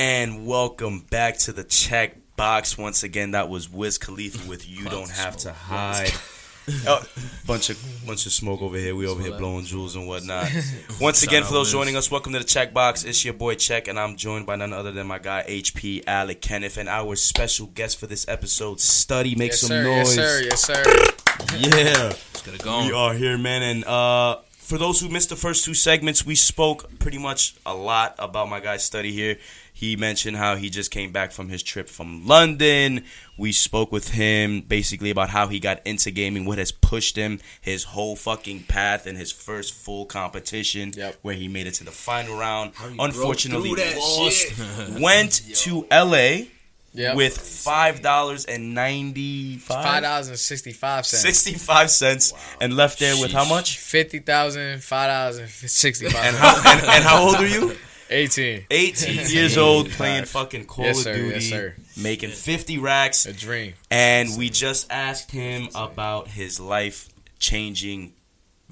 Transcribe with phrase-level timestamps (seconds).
[0.00, 2.76] And welcome back to the Chec Box.
[2.76, 6.12] Once again, that was Wiz Khalifa with "You Don't Have to Hide."
[6.86, 7.02] oh,
[7.46, 8.94] bunch of bunch of smoke over here.
[8.94, 10.50] We over here blowing Juuls and whatnot.
[11.00, 13.04] Once again, for those joining us, welcome to the Chec Box.
[13.04, 16.42] It's your boy Chec, and I'm joined by none other than my guy HP Alec
[16.42, 19.38] Kenneth, and our special guest for this episode, StuDyy.
[19.38, 19.82] Make Yes, some sir.
[19.82, 20.14] noise.
[20.14, 20.76] Yes, sir.
[20.76, 20.84] Yes,
[21.56, 21.56] sir.
[21.56, 22.02] Yeah.
[22.02, 22.88] Let's get it going.
[22.88, 26.34] We are here, man, and uh, for those who missed the first two segments, we
[26.34, 29.38] spoke pretty much a lot about my guy's StuDyy here.
[29.78, 33.04] He mentioned how he just came back from his trip from London.
[33.36, 37.40] We spoke with him basically about how he got into gaming, what has pushed him,
[37.60, 41.16] his whole fucking path, and his first full competition, Yep.
[41.20, 42.72] where he made it to the final round.
[42.98, 44.46] Unfortunately, lost.
[44.98, 46.46] Went to LA
[46.94, 47.14] Yep.
[47.14, 51.22] with five dollars and ninety five five dollars and sixty five cents.
[51.22, 52.32] 65 cents
[52.62, 53.76] and left there with how much?
[53.76, 56.24] Fifty thousand, five dollars and sixty five.
[56.24, 57.76] And and, and how old are you?
[58.10, 58.64] Eighteen.
[58.70, 61.14] 18 years old playing fucking Call Yes, of sir.
[61.16, 61.74] Duty, Yes, sir.
[61.96, 63.74] making 50 racks A dream.
[63.90, 68.12] and we just asked him about his life changing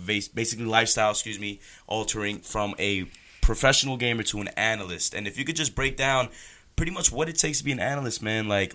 [0.06, 3.06] basically lifestyle, excuse me, altering from a
[3.40, 5.14] professional gamer to an analyst.
[5.14, 6.28] And if you could just break down
[6.76, 8.74] pretty much what it takes to be an analyst, man, like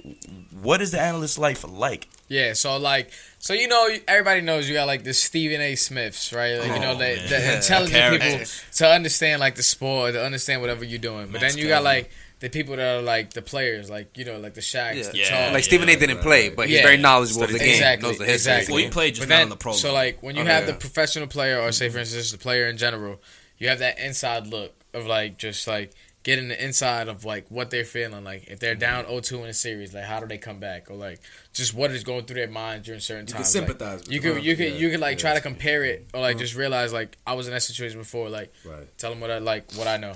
[0.61, 2.07] what is the analyst life like?
[2.27, 5.75] Yeah, so like, so you know, everybody knows you got like the Stephen A.
[5.75, 6.59] Smiths, right?
[6.59, 7.29] Like, you know, Oh, the, man.
[7.29, 11.27] the intelligent people to understand like the sport, to understand whatever you're doing.
[11.31, 14.23] But Max then you got like the people that are like the players, like you
[14.25, 15.09] know, like the Shaqs, Yeah.
[15.11, 15.25] the Yeah.
[15.29, 15.53] Charles.
[15.53, 15.95] Like Stephen A.
[15.97, 16.55] Didn't right, play, right.
[16.57, 17.69] but he's very knowledgeable of the game.
[17.69, 18.53] Exactly, Knows the history.
[18.53, 18.73] exactly.
[18.75, 19.73] Well, he played just But not then, on the pro.
[19.73, 20.71] So like when you Okay, have yeah.
[20.71, 21.93] the professional player, or say mm-hmm.
[21.95, 23.19] for instance the player in general,
[23.57, 25.91] you have that inside look of like just like
[26.23, 28.23] getting the inside of like what they're feeling.
[28.23, 30.95] Like if they're down 0-2 in a series, like how do they come back, or
[30.95, 31.19] like
[31.53, 33.55] just what is going through their mind during certain You can times.
[33.55, 35.83] Like, sympathize with you could you could Yeah, you could like yeah, try to compare
[35.83, 38.29] it, or like just realize like I was in that situation before.
[38.29, 38.87] Like Right.
[38.97, 40.15] tell them what I like, what I know.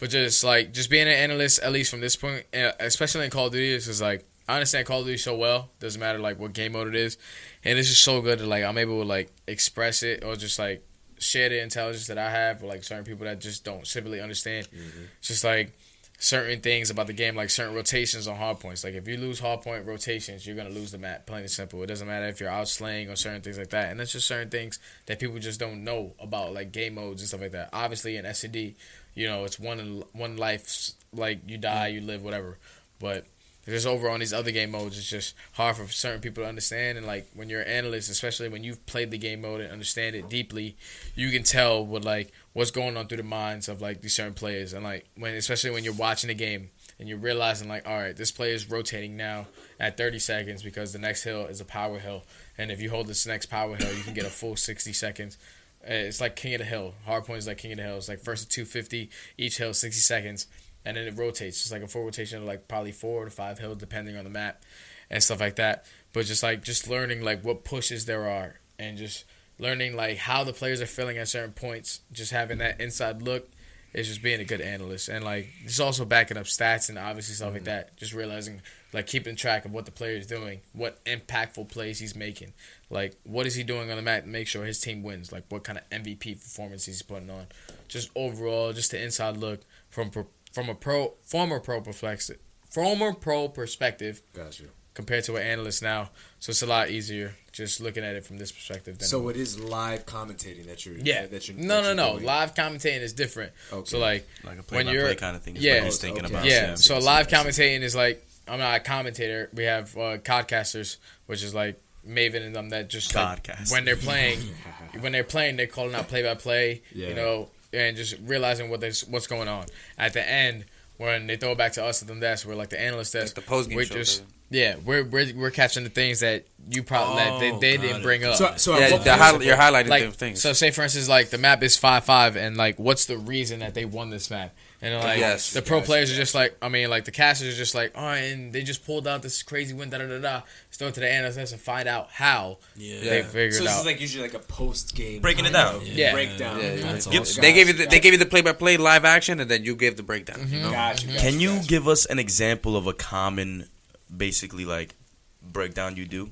[0.00, 3.30] But just like just being an analyst, at least from this point, uh, especially in
[3.30, 5.70] Call of Duty, is like I understand Call of Duty so well.
[5.78, 7.16] Doesn't matter like what game mode it is,
[7.62, 10.58] and it's just so good that like I'm able to like express it or just
[10.58, 10.84] like
[11.18, 14.68] share the intelligence that I have with like certain people that just don't simply understand.
[14.68, 15.04] Mm-hmm.
[15.18, 15.72] It's just like
[16.18, 18.84] certain things about the game, like certain rotations on hard points.
[18.84, 21.26] Like if you lose hard point rotations, you're gonna lose the map.
[21.26, 21.82] Plain and simple.
[21.82, 23.90] It doesn't matter if you're out slaying or certain things like that.
[23.90, 27.28] And that's just certain things that people just don't know about, like game modes and
[27.28, 27.70] stuff like that.
[27.72, 28.74] Obviously, in SnD,
[29.14, 30.90] you know, it's one one life.
[31.12, 32.00] Like you die, mm-hmm.
[32.00, 32.58] you live, whatever.
[32.98, 33.26] But
[33.66, 36.98] just over on these other game modes, it's just hard for certain people to understand.
[36.98, 40.14] And like when you're an analyst, especially when you've played the game mode and understand
[40.16, 40.76] it deeply,
[41.14, 44.34] you can tell what like what's going on through the minds of like these certain
[44.34, 44.72] players.
[44.72, 48.16] And like when, especially when you're watching the game and you're realizing like, all right,
[48.16, 49.46] this player is rotating now
[49.80, 52.22] at 30 seconds because the next hill is a power hill,
[52.56, 55.36] and if you hold this next power hill, you can get a full 60 seconds.
[55.82, 56.94] Uh, It's like King of the Hill.
[57.06, 57.96] Hardpoint is like King of the Hill.
[57.96, 60.46] It's like first to 250, each hill 60 seconds,
[60.84, 61.62] and then it rotates.
[61.62, 64.30] It's like a full rotation of like probably four to five hills depending on the
[64.30, 64.62] map
[65.10, 65.86] and stuff like that.
[66.12, 69.24] But just like just learning like what pushes there are and just
[69.58, 72.00] learning like how the players are feeling at certain points.
[72.12, 73.48] Just having that inside look
[73.94, 77.34] is just being a good analyst and like just also backing up stats and obviously
[77.34, 77.66] stuff like mm-hmm.
[77.66, 77.96] that.
[77.96, 78.60] Just realizing
[78.92, 82.52] like keeping track of what the player is doing, what impactful plays he's making,
[82.90, 85.44] like what is he doing on the mat to make sure his team wins, like
[85.48, 87.46] what kind of MVP performance he's putting on.
[87.86, 92.38] Just overall, just the inside look from pro- from a pro former pro perspective,
[92.70, 94.70] former pro perspective Got you.
[94.94, 96.10] compared to an analyst now.
[96.38, 98.98] So it's a lot easier just looking at it from this perspective.
[98.98, 100.96] Than So it is live commentating that you're.
[100.98, 102.12] yeah, That you're, no, that no, you're no.
[102.14, 102.24] doing.
[102.24, 103.52] Live commentating is different.
[103.72, 103.84] Okay.
[103.88, 105.56] So like Like a When play-by-play you're- kind of thing.
[105.56, 105.74] Is yeah.
[105.76, 106.34] what he's thinking Okay.
[106.34, 106.44] about.
[106.46, 109.48] yeah, yeah, so I live I commentating is like I'm not a commentator.
[109.54, 113.96] We have uh, codcasters, which is like Maven and them that just like, when they're
[113.96, 114.38] playing,
[115.00, 116.82] when they're playing, they're calling out play by play.
[116.92, 119.66] You know, and just realizing what there's what's going on
[119.98, 120.64] at the end.
[120.96, 123.36] When they throw it back to us at them desk, we're like the analyst desk.
[123.36, 126.44] Like the post-game we're show, just doesn't yeah, we're, we're we're catching the things that
[126.70, 128.02] you probably that they, Oh, they didn't it.
[128.04, 128.36] bring up.
[128.36, 130.40] So, so Yeah, the point- hi- you're highlighting like different things.
[130.42, 133.58] so say for instance like the map is five five and like what's the reason
[133.58, 136.56] that they won this map and like Yes, the pro yes, players are just like
[136.62, 139.42] I mean like the casters are just like oh and they just pulled out this
[139.42, 140.42] crazy win da da da da
[140.72, 143.00] throw it to the analysts and find out how Yeah.
[143.00, 145.80] they figured So this out is like usually like a post game Breaking it down.
[145.84, 146.12] Yeah.
[146.12, 146.60] breakdown.
[146.60, 147.40] Yeah, yeah, That's Okay, awesome.
[147.42, 149.64] they gave you the, they gave you the play by play live action, and then
[149.64, 150.46] you gave the breakdown.
[150.48, 150.70] You know?
[150.70, 151.68] Gotcha, gotcha, Can you gotcha.
[151.68, 153.68] give us an example of a common,
[154.14, 154.94] basically like
[155.42, 156.30] breakdown you do?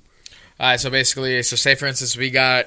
[0.61, 2.67] all right so basically so say for instance we got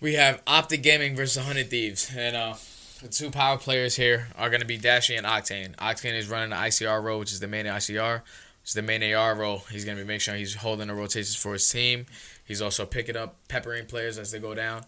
[0.00, 2.54] we have Optic Gaming versus 100 Thieves and uh
[3.02, 5.74] the two power players here are going to be Dashy and Octane.
[5.76, 8.22] Octane is running the ICR role, which is the main ICR,
[8.64, 9.64] is the main AR role.
[9.70, 12.06] He's going to be making sure he's holding the rotations for his team.
[12.44, 14.84] He's also picking up peppering players as they go down.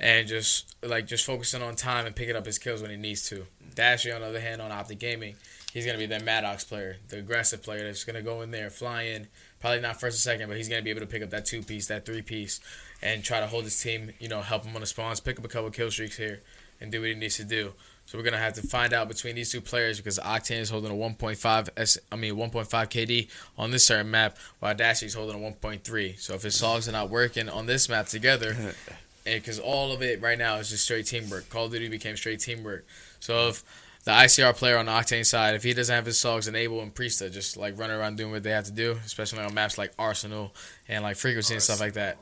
[0.00, 3.28] and just like just focusing on time and picking up his kills when he needs
[3.28, 3.46] to.
[3.74, 5.36] Dashy, on the other hand, on Optic Gaming,
[5.72, 9.02] he's gonna be the Maddox player, the aggressive player that's gonna go in there, fly
[9.02, 9.28] in,
[9.60, 11.62] probably not first or second, but he's gonna be able to pick up that two
[11.62, 12.60] piece, that three piece,
[13.02, 14.12] and try to hold his team.
[14.18, 16.42] You know, help him on the spawns, pick up a couple kill streaks here,
[16.84, 17.72] and do what he needs to do.
[18.06, 20.90] So we're gonna have to find out between these two players because Octane is holding
[20.90, 25.50] a 1.5 S, I mean 1.5 KD on this certain map, while Dashy's holding a
[25.50, 26.20] 1.3.
[26.20, 28.74] So if his songs are not working on this map together,
[29.24, 31.48] because all of it right now is just straight teamwork.
[31.48, 32.86] Call of Duty became straight teamwork.
[33.20, 33.64] So if
[34.04, 36.94] the ICR player on the Octane side, if he doesn't have his songs enabled and
[36.94, 39.92] Priestahh just like running around doing what they have to do, especially on maps like
[39.98, 40.54] Arsenal
[40.88, 42.18] and like Frequency and stuff like that.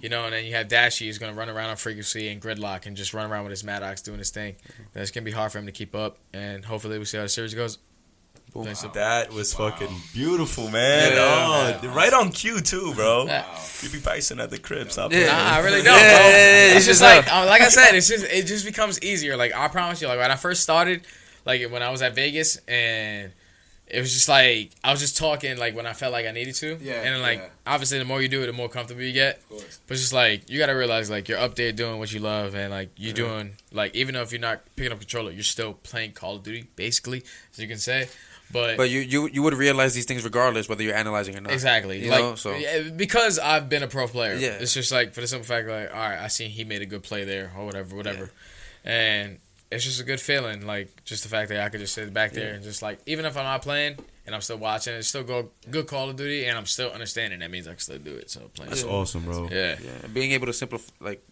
[0.00, 2.86] You know, and then you have Dashy who's gonna run around on Frequency and Gridlock
[2.86, 4.56] and just run around with his Maddox doing his thing.
[4.92, 7.28] That's gonna be hard for him to keep up, and hopefully we see how the
[7.28, 7.78] series goes.
[8.52, 8.64] Boom.
[8.64, 8.82] Thanks.
[8.82, 11.12] That was fucking beautiful, man.
[11.12, 11.80] Yeah.
[11.82, 13.24] oh, right on cue too, bro.
[13.24, 13.46] Yeah.
[13.80, 15.26] You be Bison at the crib, stop Yeah.
[15.26, 15.98] Nah, I really don't.
[15.98, 16.26] Yeah, bro.
[16.28, 19.00] yeah, yeah, It's it's just just like, like I said, it's just it just becomes
[19.02, 19.36] easier.
[19.38, 21.06] Like I promise you, like when I first started,
[21.46, 23.32] like when I was at Vegas, and
[23.86, 26.54] it was just like I was just talking like when I felt like I needed
[26.56, 26.78] to.
[26.80, 27.48] Yeah, And then like yeah.
[27.66, 29.36] obviously, the more you do it, the more comfortable you get.
[29.38, 29.80] Of course.
[29.86, 32.70] But just like you gotta realize like you're up there doing what you love, and
[32.70, 36.12] like you're doing like even though if you're not picking up controller, you're still playing
[36.12, 38.08] Call of Duty, basically, as you can say.
[38.52, 41.52] But But you, you you would realize these things regardless whether you're analyzing or not.
[41.52, 42.04] Exactly.
[42.04, 44.34] You like know, so- yeah, because I've been a pro player.
[44.34, 44.58] Yeah.
[44.60, 46.86] It's just like for the simple fact like, all right, I seen he made a
[46.86, 48.30] good play there or whatever, whatever.
[48.84, 49.38] And
[49.72, 52.32] it's just a good feeling, like just the fact that I could just sit back
[52.32, 53.96] there and just like even if I'm not playing
[54.26, 57.40] and I'm still watching, it's still go good Call of Duty and I'm still understanding.
[57.40, 58.30] That means I can still do it.
[58.30, 58.70] So playing.
[58.70, 58.90] That's Yeah.
[58.90, 59.48] awesome, bro.
[59.50, 59.76] Yeah.
[59.82, 61.22] Yeah, being able to simplify, like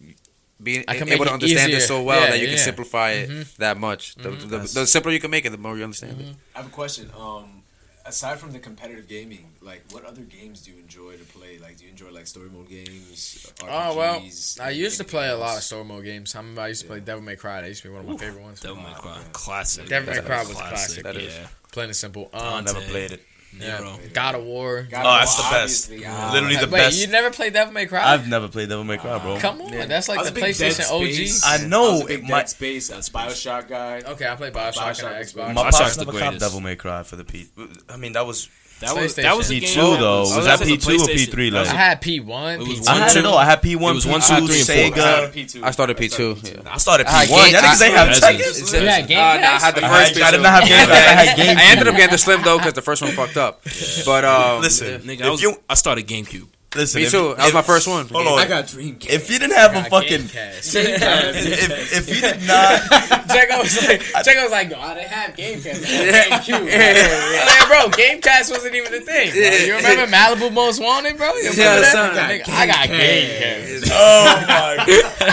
[0.62, 2.62] being I can able to it understand it so well Yeah, that you can yeah.
[2.64, 4.14] simplify it that much.
[4.16, 4.40] The, Mhm.
[4.40, 6.26] the, That's- the simpler you can make it, the more you understand it.
[6.54, 7.10] I have a question.
[7.16, 7.62] Um,
[8.06, 11.58] aside from the competitive gaming, like what other games do you enjoy to play?
[11.58, 13.46] Like, do you enjoy like story mode games?
[13.62, 16.34] Oh well, I used to anything play a lot of story mode games.
[16.34, 17.60] I remember I used to play Devil May Cry.
[17.62, 18.60] That used to be one of my favorite ones.
[18.60, 19.24] Devil May Cry, Wow.
[19.32, 19.88] classic.
[19.88, 21.04] Devil May Cry was a classic.
[21.04, 21.34] That is.
[21.34, 22.30] Yeah, Plain and simple.
[22.32, 23.22] I Um, never played it.
[23.58, 23.96] Yeah.
[24.12, 24.86] God of War.
[24.90, 25.90] God Oh, of that's War, the best.
[25.90, 25.98] obviously.
[26.32, 27.00] Literally the Wait, best.
[27.00, 28.12] you never played Devil May Cry?
[28.14, 29.38] I've never played Devil May Cry, bro.
[29.38, 29.86] Come on, Yeah.
[29.86, 31.42] that's like the a big Dead PlayStation OG.
[31.44, 34.02] I I know, was a big it might- Dead Space, a Bioshock guy.
[34.06, 35.34] Okay, I played Bioshock Bioshock on Xbox.
[35.34, 35.54] good.
[35.54, 36.40] My Bioshock's pops the never copped greatest.
[36.40, 37.48] Devil May Cry for the P.
[37.88, 38.48] I mean, that was
[38.80, 39.60] that was that was a PlayStation.
[39.60, 39.96] game.
[39.96, 40.20] P2 though.
[40.20, 41.52] Was was that P2 or P3?
[41.52, 42.24] That was I had P1,
[42.58, 42.88] P2.
[42.88, 43.38] I had it two- all.
[43.38, 44.74] I had P1, it was P2, one, two, three, and four.
[44.74, 44.92] I Sega.
[45.00, 45.62] started P2.
[45.62, 46.64] I started I P2, P2.
[46.64, 46.72] yeah.
[46.72, 47.20] I started P1.
[47.20, 48.72] game- Y'all niggas ain't have I- Tekken.
[48.82, 50.22] You had Uh, Game nah, I had the first.
[50.22, 50.42] I did P2.
[50.42, 50.90] not have Game Pass.
[50.90, 53.36] I had Game I ended up getting the Slim though because the first one fucked
[53.36, 53.62] up.
[54.06, 56.48] But um, Listen, Nigga, if you I started GameCube.
[56.74, 57.34] Listen, me if- too.
[57.36, 58.06] That was my first one.
[58.08, 58.38] Hold on.
[58.38, 59.10] I got Dreamcast.
[59.10, 60.74] If you didn't have a fucking, Gamecast.
[60.76, 62.80] if, if you did not,
[63.28, 65.84] Jacob was like, Jacob was like, no, I didn't have Gamecast.
[65.84, 66.12] I Yeah.
[66.12, 66.66] had GameCube.
[66.66, 67.44] Yeah, yeah, yeah.
[67.46, 69.30] Like, bro, Gamecast wasn't even the thing.
[69.30, 69.40] bro.
[69.40, 71.28] You remember Malibu Most Wanted, bro?
[71.34, 71.92] You remember Yeah, that?
[71.92, 72.14] son.
[72.16, 73.90] Nigga, I got Gamecast.
[73.92, 74.78] oh my god.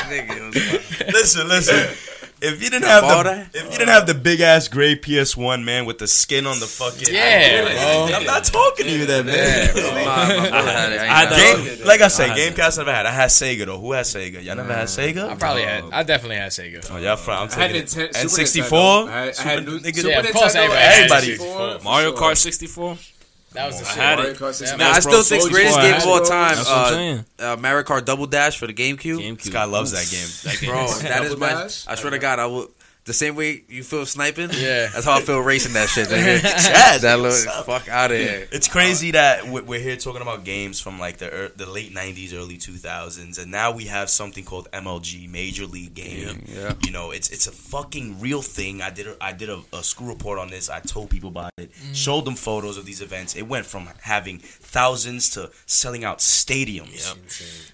[0.09, 1.95] Nigga, Listen, listen.
[2.39, 5.85] If you didn't have the, if you didn't have the big ass gray PS1 man
[5.85, 8.15] with the skin on the fucking Yeah, bro.
[8.15, 9.73] I'm not talking to you then, man.
[9.75, 10.99] My- my brother had it.
[10.99, 11.59] I ain't I had got that.
[11.67, 11.77] it.
[11.79, 13.05] Game, like I said, had Gamecast never had.
[13.07, 13.79] I had Sega though.
[13.79, 14.43] Who had Sega?
[14.43, 15.29] Y'all never had Sega?
[15.29, 15.83] I probably had.
[15.91, 16.87] I definitely had Sega.
[16.91, 17.49] Oh, y'all from?
[17.49, 19.07] I'm I had Nintendo, N64.
[19.09, 20.31] I had, Super had new, nigga- Super Yeah, of Nintendo.
[20.33, 21.83] course I had everybody.
[21.83, 22.19] Mario sure.
[22.19, 22.97] Kart 64.
[23.53, 23.97] That was the I shit.
[24.03, 24.37] had it.
[24.37, 24.77] Kart 64.
[24.77, 26.55] Nah, I still think Soldier greatest game of all time.
[26.55, 27.25] That's what I'm Uh, saying.
[27.39, 29.19] uh, Mario Kart Double Dash for the GameCube.
[29.19, 29.37] GameCube.
[29.43, 30.27] This guy loves that game.
[30.51, 30.69] That game.
[30.69, 31.53] Bro, is- that is Double my.
[31.63, 31.85] Dash?
[31.87, 32.69] I swear to God, I will.
[33.07, 34.87] The same way you feel sniping, Yeah.
[34.87, 36.09] that's how I feel racing that shit.
[36.09, 36.43] nigga.
[36.43, 38.47] Yes, that what's little fuck out of here.
[38.51, 41.93] It's crazy that we- we're here talking about games from like the ear- the late
[41.95, 46.43] '90s, early 2000s, and now we have something called MLG, Major League Gaming.
[46.47, 46.73] Yeah.
[46.83, 48.81] You know, it's it's a fucking real thing.
[48.81, 50.69] I did a, I did a, a school report on this.
[50.69, 51.71] I told people about it.
[51.93, 53.35] Showed them photos of these events.
[53.37, 57.15] It went from having thousands to selling out stadiums.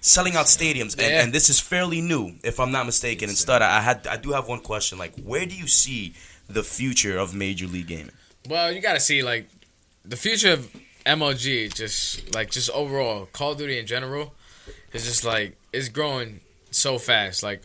[0.00, 1.22] Selling out stadiums, and, Yeah.
[1.22, 3.28] and this is fairly new, if I'm not mistaken.
[3.28, 4.96] And Stud, I had I do have one question.
[4.98, 6.14] Like, where do you see
[6.48, 8.12] the future of Major League Gaming?
[8.48, 9.48] Well, you gotta see like
[10.04, 10.70] the future of
[11.06, 14.34] MLG, just like just overall Call of Duty in general,
[14.92, 16.40] is just like it's growing
[16.70, 17.42] so fast.
[17.42, 17.62] Like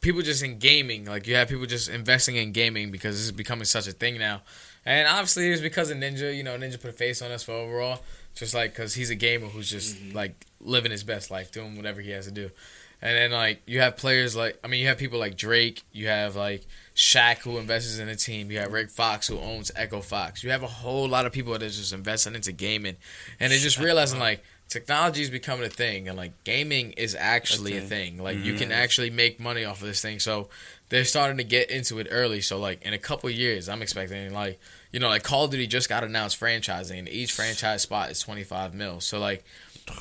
[0.00, 3.64] people just in gaming, like you have people just investing in gaming because it's becoming
[3.64, 4.42] such a thing now.
[4.84, 6.34] And obviously, it's because of Ninja.
[6.34, 8.00] You know, Ninja put a face on us for overall,
[8.34, 10.16] just like because he's a gamer who's just mm-hmm.
[10.16, 12.50] like living his best life, doing whatever he has to do.
[13.00, 16.08] And then like you have players like I mean you have people like Drake, you
[16.08, 20.00] have like Shaq who invests in a team, you have Rick Fox who owns Echo
[20.00, 20.42] Fox.
[20.42, 22.96] You have a whole lot of people that are just investing into gaming,
[23.38, 27.76] and they're just realizing like technology is becoming a thing, and like gaming is actually
[27.76, 28.22] a thing.
[28.22, 28.82] Like you can mm-hmm.
[28.82, 30.18] actually make money off of this thing.
[30.18, 30.48] So
[30.88, 32.40] they're starting to get into it early.
[32.40, 34.58] So like in a couple years, I'm expecting like
[34.92, 38.20] you know like Call of Duty just got announced franchising, and each franchise spot is
[38.20, 39.00] 25 mil.
[39.00, 39.44] So like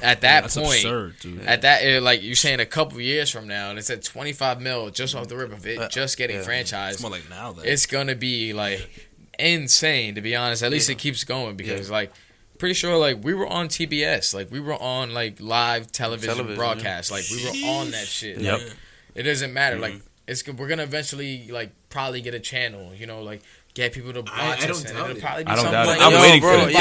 [0.02, 1.42] at that That's point, absurd, dude.
[1.42, 4.62] at that uh, like you're saying a couple years from now, and it's at 25
[4.62, 6.44] mil just off the rip of it, Uh, just getting yeah.
[6.44, 6.94] franchised.
[6.94, 7.54] It's more like now.
[7.54, 7.66] Then.
[7.66, 9.08] it's gonna be like
[9.40, 10.64] insane to be honest.
[10.64, 12.12] At least it keeps going because like
[12.58, 16.58] pretty sure like we were on TBS, like we were on like live television, Television,
[16.58, 18.40] broadcast, like we were on that shit.
[18.40, 18.60] Yep.
[18.60, 18.74] Like,
[19.16, 19.78] it doesn't matter.
[19.78, 23.42] Like it's we're gonna eventually like probably get a channel, you know, like
[23.78, 25.72] get people to watch I- I don't and doubt it'll probably be I don't something
[25.72, 25.88] doubt it.
[25.88, 26.74] like I'm yo, waiting bro, for it.
[26.74, 26.80] Yeah,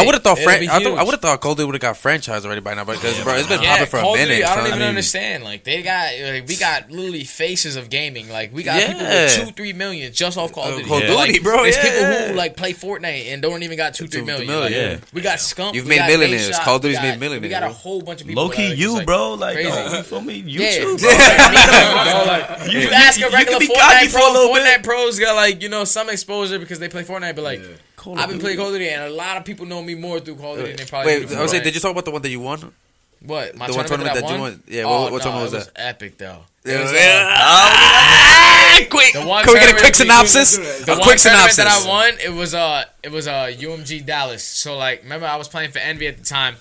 [0.00, 1.74] I would have thought It'll Fran- I, thought, I would have thought Call Duty would
[1.74, 4.22] have got franchised already by now because bro, it's been Yeah, popping for Call a
[4.22, 4.44] of minute.
[4.44, 4.66] I don't son.
[4.68, 5.44] even mean- understand.
[5.44, 8.28] Like they got, like, we got literally faces of gaming.
[8.30, 10.88] Like we got people with two, three million just off Call of Duty.
[10.88, 11.82] Call of Duty, bro, There's yeah.
[11.82, 14.46] people who like play Fortnite and don't even got two three million.
[14.46, 15.06] million, Like, yeah.
[15.12, 15.74] We got Scump.
[15.74, 16.50] You've made got millionaires.
[16.50, 18.44] Nadeshot, Call of we Duty's got- made We got a whole bunch of people.
[18.44, 19.34] Low key, you, bro.
[19.34, 19.70] Like, crazy.
[19.72, 20.34] oh, you feel me?
[20.46, 21.10] You too, bro.
[21.10, 21.10] bro.
[22.00, 24.32] Bro, like, you, You- ask you- a you regular can be cocky Fortnite for pro.
[24.32, 24.54] little.
[24.56, 27.66] Fortnite pros got like you know some exposure because they play Fortnite, but like Yeah.
[27.96, 28.40] Call I've been Duty.
[28.42, 30.58] playing Call of Duty, and a lot of people know me more through Call of
[30.60, 32.22] Duty than they probably Wait, do I was saying, did you talk about the one
[32.22, 32.72] that you won?
[33.22, 34.50] What my The one tournament, tournament that, that you won?
[34.52, 34.62] won?
[34.66, 35.72] Yeah, oh, what- what no, tournament was was that?
[35.88, 36.38] epic though.
[36.64, 37.26] Yeah, It was, yeah.
[37.28, 39.12] uh, Ah, quick!
[39.12, 40.56] Can we get a quick synopsis?
[40.56, 41.56] The A one quick tournament synopsis.
[41.56, 44.42] that I won, it was uh, it was uh, UMG Dallas.
[44.44, 46.56] So like, remember I was playing for Envy at the time.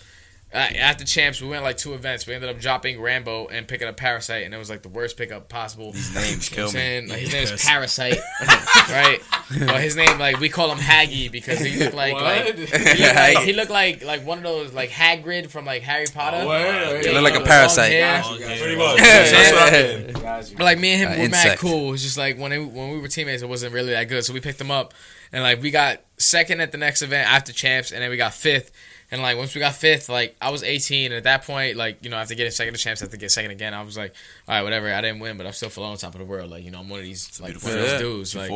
[0.51, 2.25] Uh, after champs, we went like two events.
[2.25, 5.15] We ended up dropping Rambo and picking up Parasite, and it was like the worst
[5.15, 5.91] pickup possible.
[5.91, 7.01] These names kill me.
[7.07, 8.17] like, his name is Parasite,
[8.89, 9.19] right?
[9.59, 13.15] Well, his name like we call him Haggy because he looked like like he looked
[13.15, 16.47] like, he looked like like one of those like Hagrid from like Harry Potter.
[16.47, 17.05] Word.
[17.05, 17.91] You look like a Long parasite.
[17.91, 18.23] hair.
[18.23, 18.97] Pretty much.
[18.97, 21.89] That's what I'm Guys, But like me and him Uh, were mad cool.
[21.89, 24.25] It was just like when it, when we were teammates, it wasn't really that good.
[24.25, 24.93] So we picked him up,
[25.31, 28.33] and like we got second at the next event after champs, and then we got
[28.33, 28.71] fifth.
[29.11, 32.03] And like once we got fifth, like I was 18, and at that point, like
[32.03, 33.73] you know, after getting second to champs, I have to get second again.
[33.73, 34.13] I was like,
[34.47, 34.93] all right, whatever.
[34.93, 36.51] I didn't win, but I'm still feeling on top of the world.
[36.51, 38.35] Like you know, I'm one of these like one of those dudes.
[38.35, 38.51] Like,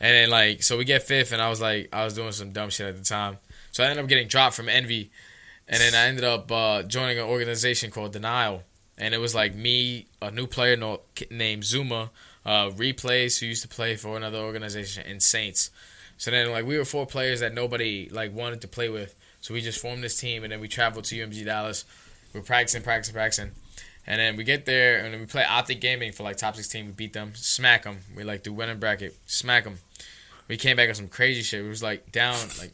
[0.00, 2.50] and then like so we get fifth, and I was like I was doing some
[2.50, 3.38] dumb shit at the time,
[3.70, 5.12] so I ended up getting dropped from Envy,
[5.68, 8.64] and then I ended up uh, joining an organization called Denial,
[8.98, 12.10] and it was like me, a new player no- named Zuma,
[12.44, 15.70] uh, replays who used to play for another organization, and Saints.
[16.16, 19.52] So then like we were four players that nobody like wanted to play with, so
[19.52, 21.84] we just formed this team, and then we traveled to UMG Dallas.
[22.32, 23.50] We're practicing, practicing, practicing.
[24.06, 26.86] And then we get there, and then we play Optic Gaming for like top 16.
[26.86, 27.98] We beat them, smack them.
[28.16, 29.78] We like do winning bracket, smack them.
[30.48, 31.64] We came back with some crazy shit.
[31.64, 32.72] It was like down, like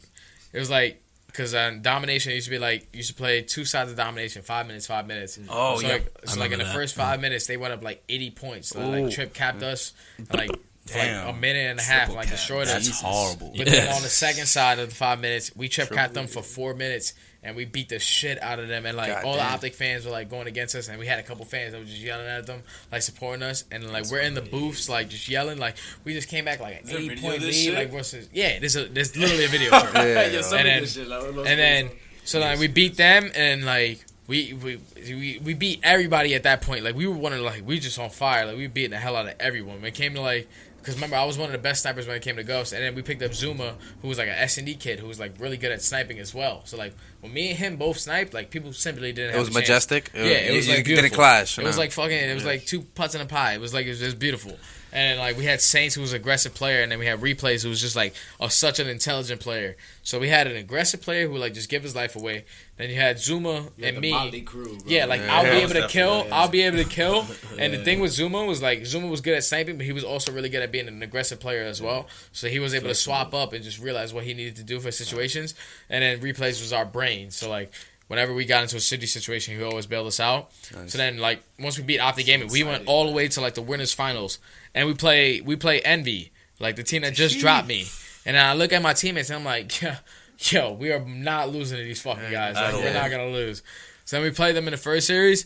[0.53, 3.89] it was like because uh, domination used to be like used to play two sides
[3.89, 5.39] of domination, five minutes, five minutes.
[5.49, 5.93] Oh, so yeah.
[5.93, 6.73] Like, so like in the that.
[6.73, 8.69] first five minutes, they went up like 80 points.
[8.69, 9.93] So, like Trip capped us,
[10.33, 10.51] like
[10.89, 12.73] for like a minute and a half, like destroyed us.
[12.87, 13.53] That's horrible.
[13.57, 16.41] But then on the second side of the five minutes, we trip capped them for
[16.43, 18.85] four minutes, and we beat the shit out of them.
[18.85, 21.19] And like God all the optic fans were like going against us, and we had
[21.19, 24.19] a couple fans that were just yelling at them, like supporting us, and like we're
[24.19, 27.41] in the booths, like just yelling, like we just came back like an eighty point
[27.41, 27.73] lead, shit?
[27.73, 29.93] like versus yeah, there's a there's literally a video for it.
[29.95, 30.27] Yeah.
[30.29, 31.89] Yeah, And then- shit, like, and then
[32.23, 36.61] so like we beat them and like we we we, we beat everybody at that
[36.61, 36.83] point.
[36.83, 38.45] Like we were one of like we were just on fire.
[38.45, 39.77] Like we were beating the hell out of everyone.
[39.77, 40.47] When it came to like
[40.79, 42.81] because remember I was one of the best snipers when it came to Ghost, and
[42.83, 45.19] then we picked up Zuma, who was like an S and D kid who was
[45.19, 46.61] like really good at sniping as well.
[46.65, 49.31] So like when me and him both sniped, like people simply didn't.
[49.31, 49.61] It have was a chance.
[49.61, 50.11] majestic.
[50.13, 51.57] Yeah, it was you, like you didn't clash.
[51.59, 52.17] It was like fucking.
[52.17, 53.53] It was like two putts in a pie.
[53.53, 54.57] It was like it was just beautiful.
[54.91, 57.63] And like we had Saints, who was an aggressive player, and then we had Replays,
[57.63, 59.75] who was just like a, such an intelligent player.
[60.03, 62.45] So we had an aggressive player who like just give his life away.
[62.77, 64.11] Then you had Zuma You had and the me.
[64.11, 64.77] Motley Crew, bro.
[64.87, 65.35] Yeah, like Yeah.
[65.35, 66.25] I'll be able to kill.
[66.25, 66.35] yeah.
[66.35, 67.25] I'll be able to kill.
[67.59, 70.03] And the thing with Zuma was like Zuma was good at sniping, but he was
[70.03, 72.07] also really good at being an aggressive player as well.
[72.31, 74.79] So he was able to swap up and just realize what he needed to do
[74.79, 75.53] for situations.
[75.89, 77.31] And then replays was our brain.
[77.31, 77.73] So like
[78.09, 80.49] whenever we got into a city situation, he always bailed us out.
[80.75, 80.91] Nice.
[80.91, 83.53] So then like once we beat Optic Gaming, we went all the way to like
[83.53, 84.39] the winners finals,
[84.75, 87.85] and we play we play Envy, like the team that just dropped me.
[88.25, 89.81] And I look at my teammates and I'm like,
[90.51, 92.55] yo, we are not losing to these fucking guys.
[92.55, 93.63] Like, we're not gonna lose.
[94.05, 95.45] So then we played them in the first series.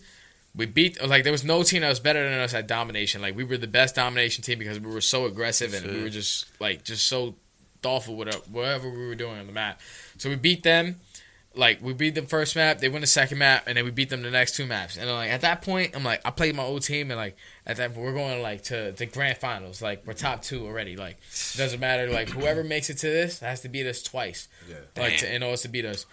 [0.56, 3.22] We beat like there was no team that was better than us at domination.
[3.22, 6.10] Like we were the best domination team because we were so aggressive and we were
[6.10, 7.36] just like just so
[7.82, 9.82] thoughtful with whatever we were doing on the map.
[10.18, 10.96] So we beat them.
[11.56, 14.10] Like we beat them first map, they win the second map, and then we beat
[14.10, 14.98] them the next two maps.
[14.98, 17.78] And like at that point, I'm like, I played my old team, and like at
[17.78, 19.80] that we're going like to the grand finals.
[19.82, 20.96] Like we're top two already.
[20.96, 21.18] Like
[21.54, 22.10] it doesn't matter.
[22.10, 24.48] Like whoever makes it to this has to beat us twice.
[24.68, 24.78] Yeah.
[24.98, 26.08] Like to, in order to beat us.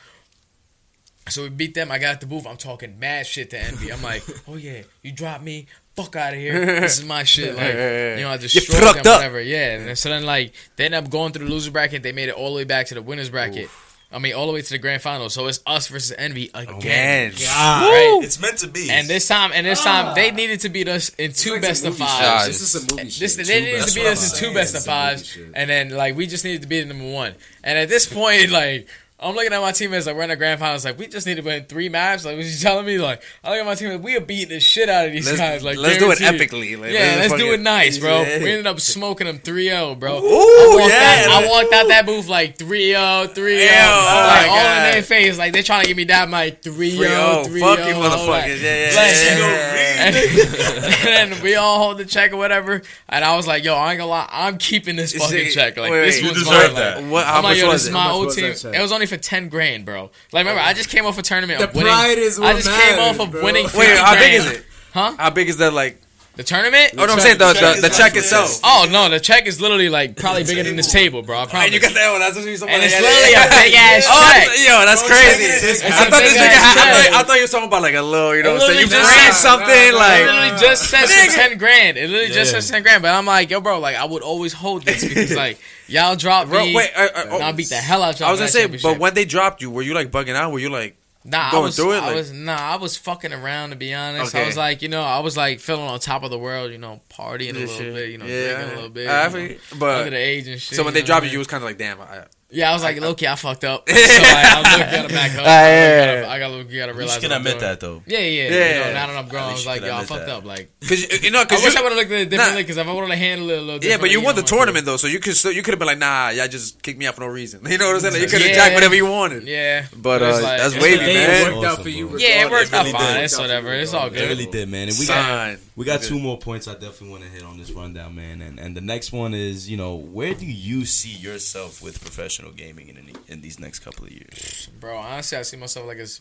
[1.28, 1.90] So we beat them.
[1.90, 2.46] I got at the booth.
[2.46, 3.90] I'm talking mad shit to Envy.
[3.92, 5.66] I'm like, oh yeah, you dropped me.
[5.96, 6.64] Fuck out of here.
[6.80, 7.54] This is my shit.
[7.56, 9.18] Like, you know, I just You destroyed them, up.
[9.18, 9.40] whatever.
[9.40, 9.76] Yeah.
[9.78, 12.02] And so then, like, they end up going through the loser bracket.
[12.02, 13.68] They made it all the way back to the winners bracket.
[14.12, 15.30] I mean, all the way to the grand final.
[15.30, 16.78] So it's us versus Envy again.
[16.78, 17.32] Again.
[17.32, 18.20] Right?
[18.22, 18.90] It's meant to be.
[18.90, 20.14] And this time, and this time, ah.
[20.14, 22.20] they needed to beat us in two like best of movie shit.
[22.24, 22.46] fives.
[22.48, 23.46] This is some movie This, shit.
[23.46, 24.32] they Two needed best to beat us fives.
[24.42, 25.50] in two best of Some movie fives, shit.
[25.54, 27.34] and then like we just needed to be beat number one.
[27.62, 28.88] And at this point, like
[29.22, 30.84] I'm looking at my teammates like we're in the grand finals.
[30.84, 32.24] Like we just need to win three maps.
[32.24, 32.98] Like what you telling me?
[32.98, 34.02] Like I look at my teammates.
[34.02, 35.62] We are beating the shit out of these Let's, guys.
[35.62, 36.80] Like let's do it epically.
[36.80, 38.22] Like, Yeah, let's do it nice, bro.
[38.22, 38.38] Yeah.
[38.42, 40.18] We ended up smoking them 3-0, bro.
[40.18, 41.26] Ooh, I walked yeah.
[41.28, 43.36] Out, I walked out that booth like 3-0, 3-0.
[43.36, 44.26] Ew, oh, oh.
[44.26, 45.36] like, oh my all in their face.
[45.38, 47.46] Like, they're trying to give me that mic 3-0, 3-0.
[47.46, 47.56] 3-0.
[47.58, 47.86] You, all that.
[47.96, 48.62] motherfuckers.
[48.62, 52.80] Yeah, yeah, Like, yeah, and, and then we all hold the check or whatever.
[53.08, 54.28] And I was like, yo, I ain't gonna lie.
[54.32, 55.76] I'm keeping this fucking see- check.
[55.76, 56.74] Like, wait, this wait, you deserve mine.
[56.76, 57.02] that.
[57.02, 57.92] Like, What, how I'm like, much yo, was this is it?
[57.92, 58.44] my old team.
[58.74, 60.10] It was only for 10 grand, bro.
[60.32, 61.92] Like, remember, I just came off a tournament The of winning.
[61.92, 63.44] pride is I what just came off matters, of bro.
[63.44, 64.64] winning 50 Wait, how big is it?
[64.94, 65.14] Huh?
[65.18, 65.72] How big is that?
[65.72, 66.00] Like,
[66.40, 66.96] The tournament?
[66.96, 68.60] oh no, I'm saying the the check the, the check itself.
[68.64, 71.36] Oh no, the check is literally like probably bigger than this table, bro.
[71.36, 71.66] I promise.
[71.66, 72.20] And you got that one.
[72.24, 74.48] That's what you And it's literally a big ass Oh, check.
[74.48, 75.44] that's- yo, that's Bro, crazy.
[75.44, 75.84] it.
[75.84, 76.48] I thought this nigga.
[76.48, 77.30] had- I thought.
[77.30, 78.34] I you were talking about like a little.
[78.34, 80.24] You know, what I'm saying you ran something It like.
[80.24, 81.98] literally just says for ten grand.
[81.98, 83.02] It literally just says ten grand.
[83.02, 86.48] But I'm like, yo, bro, like I would always hold this because like y'all drop
[86.48, 86.74] Bro, me.
[86.74, 88.28] wait, uh, uh, and I'll beat the hell out y'all.
[88.28, 90.52] I was gonna say, but when they dropped you, were you like bugging out?
[90.52, 93.70] Were you like, Nah, I was, through it, I was nah, I was fucking around
[93.70, 94.34] to be honest.
[94.34, 96.78] I was like, you know, I was like feeling on top of the world, you
[96.78, 97.94] know, partying a little shit?
[97.94, 100.48] bit, you know, yeah, drinking a little bit, I you know, but under the age
[100.48, 100.76] and shit.
[100.76, 102.00] so when they dropped you, you was kind of like, damn.
[102.00, 103.88] I, yeah, I was like, Loki, I fucked up.
[103.88, 105.44] so like, I was looking at it back up.
[105.46, 107.18] Ah, yeah, I got to gotta You realize.
[107.18, 107.60] can admit doing.
[107.60, 108.02] that though.
[108.06, 108.48] Yeah, yeah, Yeah.
[108.48, 110.36] You know, now that I'm grown, I was like, can yo, I fucked that.
[110.36, 110.44] up.
[110.44, 112.62] Like, Cause you know, I cause wish you, I would have looked at it differently
[112.62, 112.66] Nah.
[112.66, 114.84] because if I would have handled it a little yeah, but you won the tournament
[114.84, 117.06] though, so you could still, you could have been like, nah, y'all just kicked me
[117.06, 117.60] out for no reason.
[117.70, 118.14] You know what I'm saying?
[118.14, 118.56] Like, you could have Yeah.
[118.56, 119.44] jacked whatever you wanted.
[119.44, 121.54] Yeah, But uh, like- that's wavy, like- It man.
[121.54, 122.18] worked out for you.
[122.18, 123.14] Yeah, it worked out really fine.
[123.14, 123.24] did.
[123.24, 123.72] It's whatever.
[123.74, 124.28] It's all It good.
[124.28, 124.88] really did, man.
[124.88, 125.58] And we got Sign.
[125.80, 128.40] We got two more points I definitely want to hit on this rundown, man.
[128.42, 132.52] And and the next one is, you know, where do you see yourself with professional
[132.52, 134.68] gaming in any, in these next couple of years?
[134.78, 136.20] Bro, honestly, I see myself like as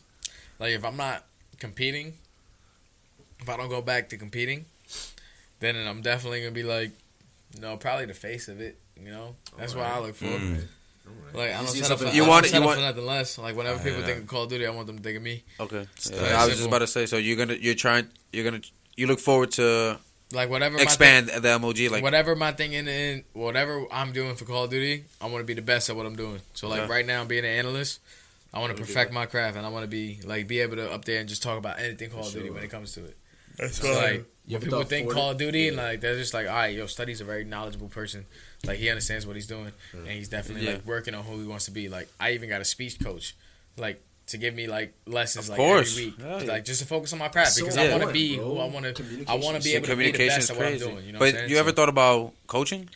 [0.59, 1.25] like if I'm not
[1.59, 2.13] competing,
[3.41, 4.65] if I don't go back to competing,
[5.59, 6.91] then I'm definitely gonna be like,
[7.59, 8.77] no, probably the face of it.
[9.01, 10.25] You know, that's what I look for.
[10.25, 10.63] Mm.
[11.33, 12.79] Like I don't see settle for, yourself- I You don't want it- you settle want-
[12.79, 13.37] for nothing less.
[13.37, 15.17] Like whenever I people hear think of Call of Duty, I want them to think
[15.17, 15.43] of me.
[15.59, 15.87] Okay.
[16.11, 17.05] Yeah, I was just about to say.
[17.07, 18.61] So you're gonna, you're trying, you're gonna,
[18.99, 19.97] you look forward to
[20.31, 24.35] Like whatever my expand the MOG, like whatever my thing in, in whatever I'm doing
[24.35, 26.39] for Call of Duty, I want to be the best at what I'm doing.
[26.53, 26.91] So like Okay.
[26.91, 27.99] right now, being an analyst.
[28.53, 30.91] I want to perfect my craft, and I want to be like be able to
[30.91, 33.15] up there and just talk about anything Call of Duty when it comes to it.
[33.57, 35.83] That's So like You when people think Forti- Call of Duty and Yeah.
[35.83, 38.25] like they're just like, all right, yo, StuDyy's a very knowledgeable person.
[38.65, 40.73] Like he understands what he's doing, and he's definitely Yeah.
[40.73, 41.89] like working on who he wants to be.
[41.89, 43.35] Like I even got a speech coach,
[43.77, 45.91] like to give me like lessons Of like course.
[45.97, 46.51] every week, yeah.
[46.53, 48.45] like just to focus on my craft So because I want to be bro.
[48.45, 49.25] who I want to.
[49.27, 51.05] I want to be so able to be the communication best at what I'm doing.
[51.05, 52.89] You know, but what I'm you ever So, thought about coaching?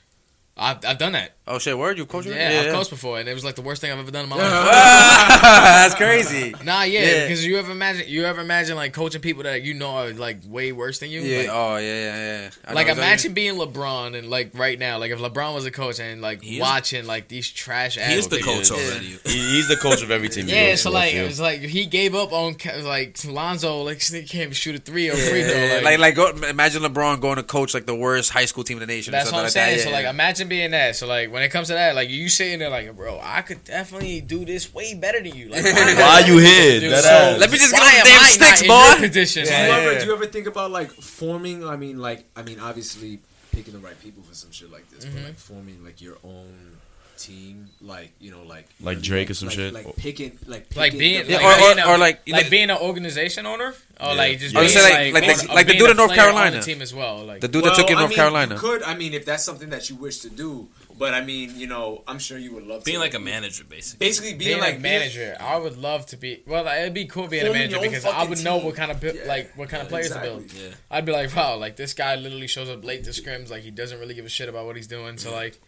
[0.55, 1.31] I've, I've done that.
[1.47, 2.25] Oh shit, word, you coach?
[2.25, 4.29] Yeah, I've coached before, and it was like the worst thing I've ever done in
[4.29, 4.49] my life.
[5.41, 6.53] That's crazy.
[6.63, 7.21] Nah, yeah, Yeah.
[7.25, 10.37] because you ever imagine you ever imagine like coaching people that you know are like
[10.47, 11.21] way worse than you.
[11.21, 11.37] Yeah.
[11.39, 12.49] Like, oh yeah, yeah, yeah.
[12.65, 15.65] I like know exactly- imagine being LeBron and like right now, like if LeBron was
[15.65, 18.27] a coach and like He is- watching like these trash ass.
[18.27, 18.77] The coach Yeah.
[18.77, 19.05] already.
[19.25, 20.47] He, he's the coach of every team.
[20.47, 24.23] Yeah, goes so like it was like he gave up on like Lonzo, like he
[24.23, 25.51] can't shoot a three or free throw.
[25.59, 28.63] Yeah, Like, like, like, go, imagine LeBron going to coach like the worst high school
[28.63, 29.13] team in the nation.
[29.13, 29.77] or that's what I'm something saying.
[29.77, 30.09] Like so like yeah.
[30.43, 30.95] Imagine being that.
[30.95, 33.63] So like when it comes to that, like you sitting there like, bro, I could
[33.63, 35.49] definitely do this way better than you.
[35.49, 36.89] Like Why you here?
[36.89, 37.37] That so.
[37.39, 38.95] Let me just get why on am the damn I sticks, boy.
[38.97, 39.45] in your?
[39.45, 39.77] Do Like, you Yeah.
[39.91, 41.65] ever do you ever think about like forming?
[41.67, 43.19] I mean, like I mean, obviously
[43.51, 45.15] picking the right people for some shit like this, Mm-hmm.
[45.15, 46.77] but like forming like your own
[47.25, 49.73] team, like you know, like Like Drake or some like, shit?
[49.73, 52.49] like picking, like picking like being the- like, or- being or- or like, you like
[52.49, 54.13] being an organization owner or Yeah.
[54.13, 56.57] like just I being like, like- like, like- a- like the dude in North Carolina.
[56.57, 57.23] the team as well.
[57.25, 58.57] Like the dude well, that took you I North mean, Carolina.
[58.57, 60.67] Could I mean, if that's something that you wish to do,
[60.99, 63.63] but I mean, you know, I'm sure you would love Being to like a manager,
[63.63, 64.05] basically.
[64.05, 66.41] basically being, being like a manager, I would love to be.
[66.45, 69.03] Well, it'd be cool being a manager because I fucking would know what kind of
[69.03, 69.13] Yeah.
[69.27, 70.29] like what kind of players exactly.
[70.29, 70.51] to build.
[70.53, 70.75] Yeah.
[70.91, 73.71] I'd be like, wow, like this guy literally shows up late to scrims, like he
[73.71, 75.17] doesn't really give a shit about what he's doing.
[75.17, 75.59] So like,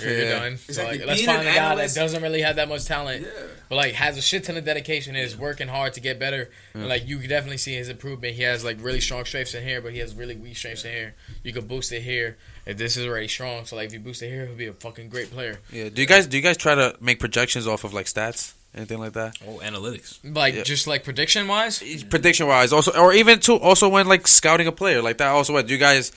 [0.00, 0.38] you're, you're Yeah.
[0.38, 0.56] done.
[0.58, 0.98] So Exactly.
[0.98, 3.28] like, let's find a guy that doesn't really have that much talent, Yeah.
[3.68, 6.50] but like has a shit ton of dedication, and is working hard to get better.
[6.74, 8.34] And like you can definitely see his improvement.
[8.36, 10.92] He has like really strong strengths in here, but he has really weak strengths in
[10.92, 11.14] here.
[11.42, 12.36] You could boost it here.
[12.64, 14.72] If this is already strong, so like if you boost it here, he'll be a
[14.72, 15.58] fucking great player.
[15.72, 15.88] Yeah.
[15.88, 18.98] Do you guys do you guys try to make projections off of like stats, anything
[19.00, 19.34] like that?
[19.46, 20.18] Oh, analytics.
[20.22, 20.62] Like Yeah.
[20.62, 21.82] just like prediction wise.
[22.08, 25.28] Prediction wise, also, or even too, also when like scouting a player like that.
[25.28, 26.12] Also, what do you guys?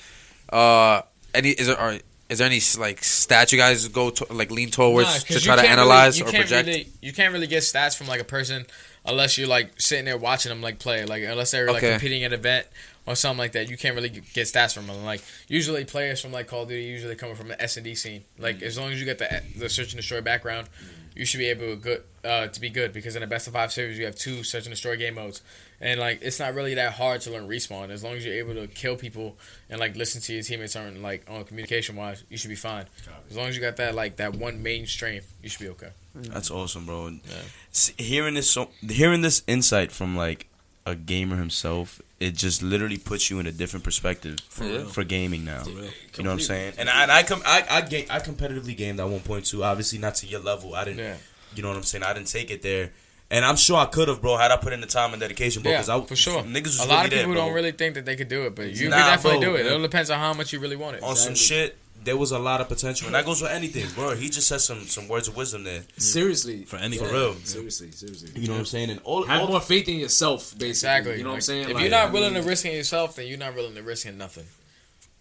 [0.50, 1.02] Uh,
[1.34, 1.80] any is it?
[1.80, 1.98] are
[2.30, 5.56] is there any like stats you guys go to like lean towards Nah, to try
[5.56, 6.68] to analyze really, or you can't project?
[6.68, 8.66] Really, you can't really get stats from like a person
[9.06, 11.92] unless you're like sitting there watching them like play, like unless they're like Okay.
[11.92, 12.66] competing at an event
[13.06, 15.04] or something like that, you can't really get stats from them.
[15.06, 17.94] Like usually players from like Call of Duty usually coming from the S and D
[17.94, 18.24] scene.
[18.40, 20.68] Like as long as you get the the search and destroy background,
[21.16, 23.54] you should be able to good uh, to be good because in a best of
[23.54, 25.44] five series you have two search and destroy game modes,
[25.82, 28.54] and like it's not really that hard to learn respawn as long as you're able
[28.56, 29.38] to kill people
[29.70, 32.86] and like listen to your teammates on like on communication wise, you should be fine.
[33.30, 35.90] As long as you got that like that one main strength, you should be okay.
[36.18, 36.28] Mm.
[36.34, 37.08] That's awesome, bro.
[37.08, 37.92] And Yeah.
[37.98, 40.48] hearing this, so, hearing this insight from like
[40.86, 44.86] a gamer himself, it just literally puts you in a different perspective for, real.
[44.86, 45.64] for gaming now.
[45.66, 45.90] real.
[46.18, 46.74] You know what I'm saying?
[46.78, 49.64] And I, and I, com- I, I, ga- I competitively gamed at 1.2.
[49.66, 50.74] Obviously, not to your level.
[50.76, 51.00] I didn't.
[51.00, 51.18] Yeah.
[51.56, 52.04] You know what I'm saying?
[52.04, 52.92] I didn't take it there.
[53.32, 55.64] And I'm sure I could have, bro, had I put in the time and dedication,
[55.64, 55.72] bro.
[55.72, 56.44] Yeah, I, for sure.
[56.44, 57.42] Niggas was a really lot of people bro.
[57.46, 59.54] don't really think that they could do it, but you Nah, can definitely bro.
[59.56, 59.66] do it.
[59.66, 61.04] It all depends on how much you really want it.
[61.04, 61.78] on some shit.
[62.04, 64.16] There was a lot of potential, and that goes with anything, bro.
[64.16, 65.82] He just said some some words of wisdom there.
[65.98, 67.08] Seriously, For anything.
[67.08, 67.34] For real.
[67.44, 68.30] Seriously, seriously.
[68.40, 68.92] You know what I'm saying?
[68.92, 70.70] And all, Have all more faith in yourself, basically.
[70.70, 71.18] Exactly.
[71.18, 71.64] You know what I'm saying?
[71.70, 73.74] If Like, you're not I willing mean, to risk in yourself, then you're not willing
[73.74, 74.46] to risk in nothing.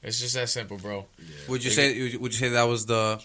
[0.02, 1.06] It's just that simple, bro.
[1.48, 3.18] Would you say would you say that was the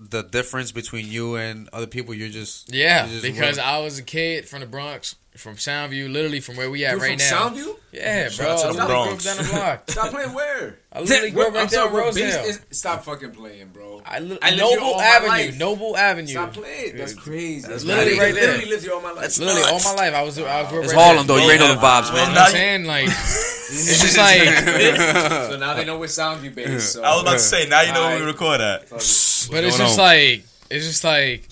[0.00, 2.14] the difference between you and other people?
[2.14, 6.12] You're just Yeah, you're just because I was a kid from the Bronx, from Soundview,
[6.12, 7.48] literally from where we at You're right from now.
[7.50, 7.74] Soundview?
[7.92, 8.52] Yeah, Shout bro.
[8.52, 9.24] out to I the literally grew up Bronx.
[9.24, 9.82] down the block.
[9.90, 10.78] Stop playing where?
[10.92, 12.04] I literally grew up right I'm there sorry, on bro.
[12.04, 12.44] Rosedale.
[12.44, 14.02] Beast is- Stop fucking playing, bro.
[14.04, 15.58] I li- I lived here Noble all my Avenue, life.
[15.58, 16.26] Noble Avenue.
[16.28, 16.96] Stop playing.
[16.96, 17.60] That's crazy.
[17.60, 18.46] That's That's literally literally right there.
[18.52, 19.20] Literally lived here all my life.
[19.22, 21.36] That's Literally all my life, I was I grew up it's right Harlem there.
[21.36, 21.42] though.
[21.42, 22.84] You already know the vibes, Man, You know what I'm saying?
[22.84, 24.40] Like, it's just like,
[25.50, 26.92] so now they know where Soundview based.
[26.92, 27.02] So.
[27.02, 28.88] I was about to say, now you know where we record at.
[28.90, 28.98] but
[29.64, 31.47] it's just like, it's just like,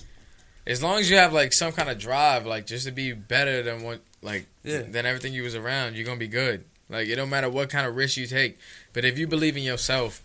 [0.67, 3.63] as long as you have like some kind of drive, like just to be better
[3.63, 4.81] than what, like, Yeah.
[4.81, 6.65] than everything you was around, you're gonna be good.
[6.89, 8.57] Like, it don't matter what kind of risk you take,
[8.93, 10.21] but if you believe in yourself,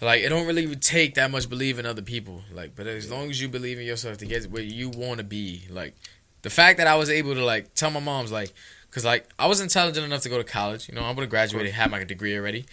[0.00, 2.42] like, it don't really take that much believe in other people.
[2.52, 5.24] Like, but as long as you believe in yourself to get where you want to
[5.24, 5.94] be, like,
[6.42, 8.52] the fact that I was able to like tell my mom's like,
[8.90, 10.88] cause like I was intelligent enough to go to college.
[10.88, 12.64] You know, I would have graduated, and had my degree already,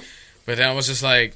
[0.46, 1.36] but then I was just like,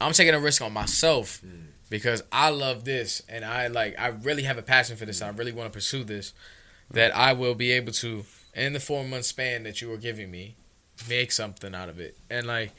[0.00, 1.63] I'm taking a risk on myself mm.
[1.90, 5.20] Because I love this and I like I really have a passion for this.
[5.20, 6.32] and I really want to pursue this.
[6.90, 10.30] That I will be able to in the four month span that you were giving
[10.30, 10.56] me,
[11.08, 12.16] make something out of it.
[12.30, 12.72] And like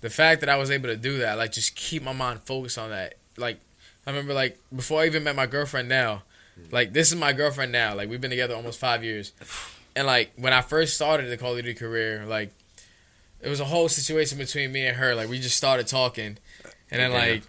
[0.00, 2.78] the fact that I was able to do that, like just keep my mind focused
[2.78, 3.14] on that.
[3.36, 3.60] Like
[4.06, 6.22] I remember like before I even met my girlfriend now,
[6.70, 7.94] like this is my girlfriend now.
[7.94, 9.32] Like we've been together almost five years.
[9.94, 12.52] And like when I first started the Call of Duty career, like
[13.40, 15.14] it was a whole situation between me and her.
[15.14, 16.38] Like we just started talking,
[16.90, 17.42] and then like,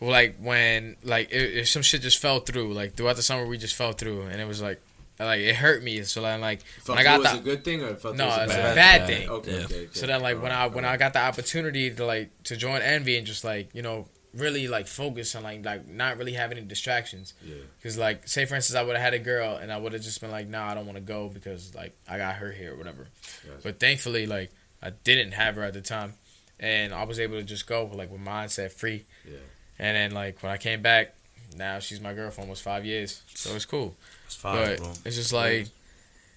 [0.00, 2.72] like when like it, it, some shit just fell through.
[2.74, 4.80] Like throughout the summer, we just fell through, and it was like,
[5.18, 6.02] like it hurt me.
[6.02, 8.16] So then like Felt when I got it was the a good thing or felt
[8.16, 9.28] No, it was a it's a bad, bad thing.
[9.28, 9.64] Okay, Yeah.
[9.64, 9.88] okay, okay.
[9.92, 12.82] so then like when I Alright, when I got the opportunity to like to join
[12.82, 16.52] Envy and just like you know really like focus on like like not really have
[16.52, 17.32] any distractions.
[17.42, 17.54] Yeah.
[17.78, 20.02] Because like say for instance I would have had a girl and I would have
[20.02, 22.74] just been like nah I don't want to go because like I got her here
[22.74, 23.06] or whatever.
[23.46, 23.60] Gotcha.
[23.62, 24.50] But thankfully like
[24.82, 26.12] I didn't have her at the time,
[26.60, 29.06] and I was able to just go like with mindset free.
[29.26, 29.38] Yeah.
[29.78, 31.14] And then like when I came back,
[31.56, 33.94] now she's my girl for almost five years, so it's cool.
[34.26, 34.92] It's fine, but bro.
[35.04, 35.68] it's just like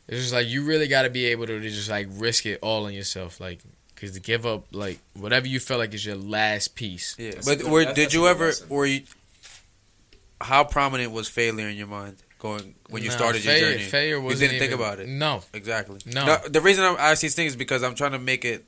[0.07, 2.85] it's just like you really got to be able to just like risk it all
[2.85, 3.59] on yourself, like
[3.95, 7.15] because to give up like whatever you feel like is your last piece.
[7.19, 8.69] Yeah, That's but good- were, that's- did you ever lesson.
[8.69, 9.01] were you?
[10.41, 13.83] How prominent was failure in your mind going when you Nah, started your failure, journey?
[13.89, 15.07] Failure you wasn't didn't think about it.
[15.09, 15.99] No, Exactly.
[16.05, 16.37] No.
[16.47, 18.63] the reason I'm asking these things is because I'm trying to make it,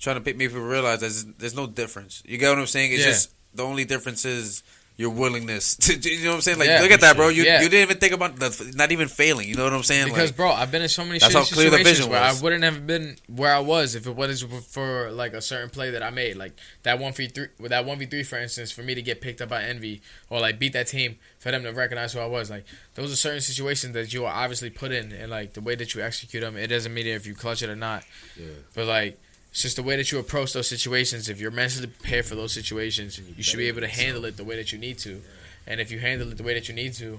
[0.00, 2.22] trying to make people realize there's there's no difference.
[2.26, 2.92] You get what I'm saying?
[2.92, 3.06] It's Yeah.
[3.12, 4.62] just the only difference is
[4.98, 5.96] your willingness to.
[5.96, 6.58] You know what I'm saying?
[6.58, 7.28] Like, Yeah, look at that, bro.
[7.28, 7.62] You yeah.
[7.62, 9.48] you didn't even think about the, not even failing.
[9.48, 10.08] You know what I'm saying?
[10.08, 12.20] because like, bro, I've been in so many That's how clear the situations vision where
[12.20, 12.40] was.
[12.40, 15.90] I wouldn't have been where I was if it wasn't for like a certain play
[15.90, 18.72] that I made, like that one v three, with that one v three, for instance,
[18.72, 21.62] for me to get picked up by Envy or like beat that team for them
[21.62, 22.50] to recognize who I was.
[22.50, 25.76] Like those are certain situations that you are obviously put in, and like the way
[25.76, 28.04] that you execute them, it doesn't matter if you clutch it or not.
[28.36, 28.46] Yeah.
[28.74, 29.20] But like.
[29.58, 31.28] It's just the way that you approach those situations.
[31.28, 34.44] If you're mentally prepared for those situations, you should be able to handle it the
[34.44, 35.20] way that you need to.
[35.66, 37.18] And if you handle it the way that you need to,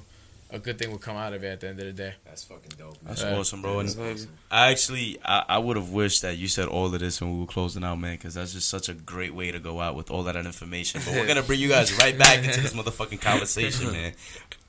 [0.49, 2.13] a good thing will come out of it at the end of the day.
[2.23, 2.93] That's fucking dope.
[3.03, 3.07] Man.
[3.07, 3.79] That's Uh, awesome, bro.
[3.81, 4.29] And awesome.
[4.49, 7.41] I actually, I, I would have wished that you said all of this when we
[7.41, 10.09] were closing out, man, because that's just such a great way to go out with
[10.09, 11.01] all that information.
[11.03, 14.13] But we're gonna bring you guys right back into this motherfucking conversation, man.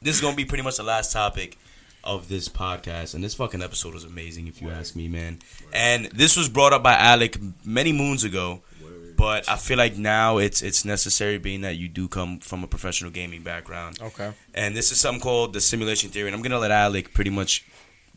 [0.02, 1.56] This is gonna be pretty much the last topic
[2.02, 5.38] of this podcast, and this fucking episode was amazing, if you ask me, man.
[5.72, 8.62] And this was brought up by Alec many moons ago.
[8.82, 9.16] Word.
[9.16, 12.66] But I feel like now it's it's necessary, being that you do come from a
[12.66, 13.98] professional gaming background.
[14.00, 14.32] Okay.
[14.54, 16.28] And this is something called the simulation theory.
[16.28, 17.66] And I'm gonna let Alec pretty much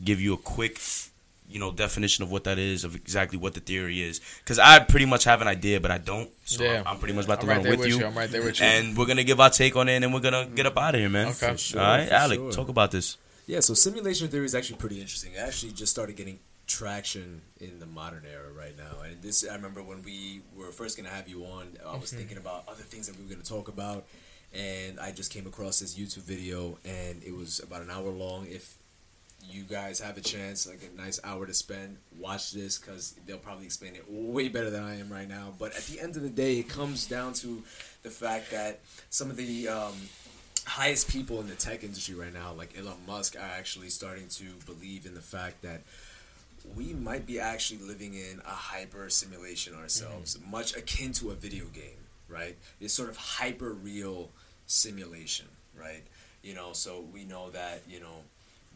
[0.01, 0.79] give you a quick,
[1.49, 4.21] you know, definition of what that is, of exactly what the theory is.
[4.39, 6.29] Because I pretty much have an idea, but I don't.
[6.45, 6.83] So Yeah.
[6.85, 8.05] I'm pretty much about to I'm right run there with you.
[8.05, 8.65] I'm right there with you.
[8.65, 10.95] And we're gonna give our take on it, and then we're gonna get up out
[10.95, 11.27] of here, man.
[11.27, 11.57] Okay.
[11.57, 12.51] Sure, All right, Alec, sure.
[12.53, 13.17] talk about this.
[13.45, 15.33] Yeah, so simulation theory is actually pretty interesting.
[15.33, 19.01] It actually just started getting traction in the modern era right now.
[19.03, 22.37] And this, I remember when we were first gonna have you on, I was thinking
[22.37, 24.05] about other things that we were gonna talk about,
[24.53, 28.47] and I just came across this YouTube video, and it was about an hour long.
[28.47, 28.75] If
[29.45, 33.37] you guys have a chance, like a nice hour to spend, watch this because they'll
[33.37, 35.53] probably explain it way better than I am right now.
[35.59, 37.61] But at the end of the day, it comes down to
[38.03, 38.79] the fact that
[39.09, 39.93] some of the um,
[40.65, 44.45] highest people in the tech industry right now, like Elon Musk, are actually starting to
[44.65, 45.81] believe in the fact that
[46.75, 50.51] we might be actually living in a hyper simulation ourselves, mm-hmm.
[50.51, 52.55] much akin to a video game, right?
[52.79, 54.29] It's sort of hyper real
[54.65, 55.47] simulation,
[55.77, 56.03] right?
[56.41, 58.23] You know, so we know that, you know,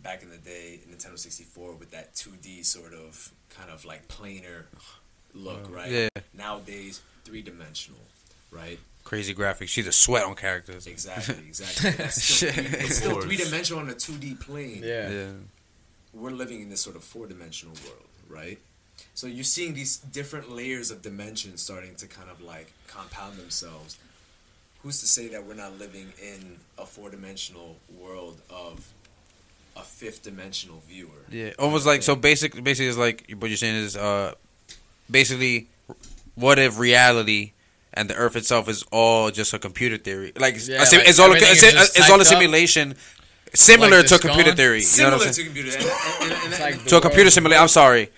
[0.03, 4.63] back in the day, Nintendo 64 with that 2D sort of kind of like planar
[5.33, 5.89] look, right?
[5.91, 6.09] Yeah.
[6.33, 7.99] Nowadays, three dimensional,
[8.51, 8.79] right?
[9.07, 9.69] Crazy graphics.
[9.69, 10.85] She's a sweat on characters.
[10.85, 11.91] Exactly, exactly.
[11.91, 14.81] That's still three, it's still three dimensional on a 2D plane.
[14.83, 15.09] Yeah.
[15.09, 15.27] Yeah.
[16.13, 18.59] We're living in this sort of four dimensional world, right?
[19.13, 23.97] So you're seeing these different layers of dimensions starting to kind of like compound themselves.
[24.83, 28.91] Who's to say that we're not living in a four dimensional world of
[29.77, 31.23] a fifth dimensional viewer?
[31.31, 32.17] Yeah, almost like so.
[32.17, 34.33] Basically, basically, is like what you're saying is uh,
[35.09, 35.69] basically,
[36.35, 37.53] what if reality
[37.97, 40.31] and the Earth itself is all just a computer theory?
[40.35, 42.31] Like, it's- Yeah, a sim- like it's all a, everything it's, it's all a typed
[42.33, 42.41] up.
[42.41, 42.95] simulation,
[43.53, 44.57] similar Like to a computer gone?
[44.57, 44.77] theory.
[44.79, 45.47] You know Similar what I'm to saying?
[45.47, 47.61] computer, and, and, and, and, like To a computer simulation.
[47.61, 48.09] I'm sorry.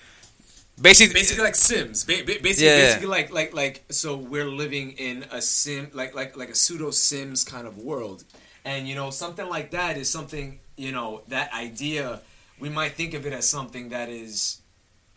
[0.82, 2.04] Basically, basically like Sims.
[2.06, 2.86] Ba- ba- basically, Yeah.
[2.86, 6.92] basically like like like so we're living in a sim like like like a pseudo
[6.92, 8.24] Sims kind of world,
[8.64, 12.22] and you know something like that is something you know that idea
[12.60, 14.62] we might think of it as something that is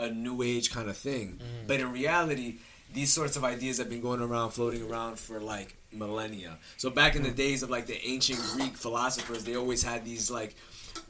[0.00, 1.66] a new age kind of thing, mm-hmm.
[1.68, 2.56] but in reality.
[2.92, 6.58] These sorts of ideas have been going around, floating around for like millennia.
[6.76, 10.30] So back in the days of like the ancient Greek philosophers, they always had these
[10.30, 10.54] like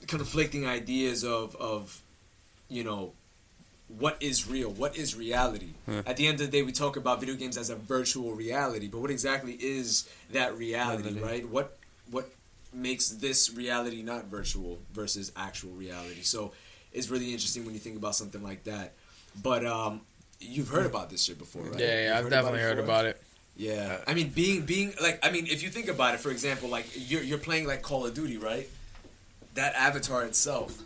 [0.06, 2.02] conflicting ideas of of
[2.68, 3.12] you know
[3.98, 5.74] what is real what is reality?
[6.06, 8.88] At the end of the day we talk about video games as a virtual reality
[8.88, 11.24] but what exactly is that reality Reality.
[11.24, 11.48] right?
[11.48, 11.78] What
[12.10, 12.30] what
[12.72, 16.22] makes this reality not virtual versus actual reality?
[16.22, 16.52] So
[16.92, 18.92] it's really interesting when you think about something like that.
[19.42, 20.02] But um
[20.42, 23.20] you've heard about this shit before right Yeah, yeah, You've I've definitely heard about it.
[23.56, 26.68] yeah, I mean, being being like, I mean, if you think about it, for example,
[26.68, 28.68] like you're you're playing like Call of Duty, right?
[29.54, 30.78] That avatar itself,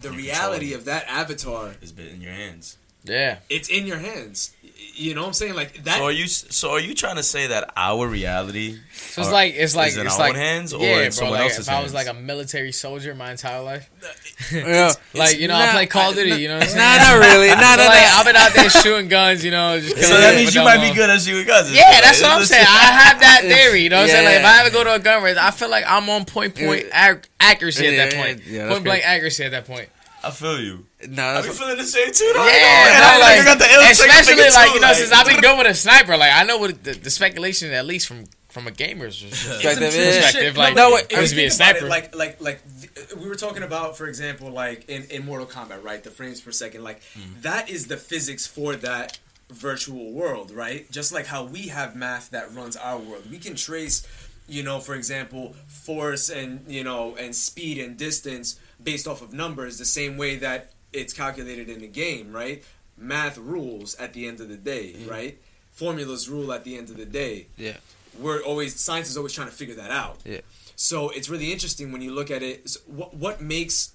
[0.00, 2.76] the You reality of that avatar, It's been in your hands.
[3.06, 3.38] Yeah.
[3.48, 4.52] it's in your hands.
[4.98, 5.54] You know what I'm saying?
[5.54, 5.98] Like that.
[5.98, 6.26] So are you?
[6.26, 8.78] So are you trying to say that our reality?
[8.94, 10.96] So it's are- like it's like is in it's our like own hands or yeah,
[10.96, 11.10] in bro.
[11.10, 13.90] someone like else's if I was like a military soldier my entire life,
[14.52, 14.92] yeah.
[15.14, 16.40] like you know, I play Call of I- Duty.
[16.40, 17.48] You know, what I'm Nah, not really.
[17.52, 18.16] Nah, So, nah, like, nah.
[18.16, 19.78] I've been out there shooting guns, you know.
[19.80, 21.70] Just so that means you might be good at shooting guns.
[21.74, 22.64] Yeah, shit, that's what I'm saying.
[22.66, 23.82] I have that theory.
[23.82, 24.24] You know what I'm saying?
[24.24, 26.54] Like if I ever go to a gun range, I feel like I'm on point
[26.54, 28.46] point accuracy at that point.
[28.46, 29.90] yeah, point blank accuracy at that point.
[30.26, 30.86] I feel you.
[31.08, 32.32] Nah, I be that's, feeling the same too.
[32.34, 32.44] Though.
[32.44, 34.86] Yeah, I no, know, like, I got the ill especially finger, like too, you know,
[34.88, 37.72] like- since I've been good with a sniper, like I know what the, the speculation
[37.72, 40.56] at least from from a gamer's Perspective, some perspective.
[40.56, 41.86] Like, No, no, it was you be a think about it, sniper.
[41.88, 45.84] like like like th- we were talking about, for example, like in, in Mortal Kombat,
[45.84, 46.02] right?
[46.02, 47.42] The frames per second, like mm.
[47.42, 49.18] that is the physics for that
[49.50, 50.90] virtual world, right?
[50.90, 54.06] Just like how we have math that runs our world, we can trace,
[54.48, 59.34] you know, for example, force and you know and speed and distance based off of
[59.34, 62.64] numbers, the same way that it's calculated in the game, right?
[62.96, 65.38] Math rules at the end of the day, right?
[65.72, 67.76] Formulas rule at the end of the day yeah.
[68.18, 70.18] we're always science is always trying to figure that out.
[70.24, 70.40] Yeah.
[70.76, 72.70] So it's really interesting when you look at it.
[72.70, 73.92] So what what makes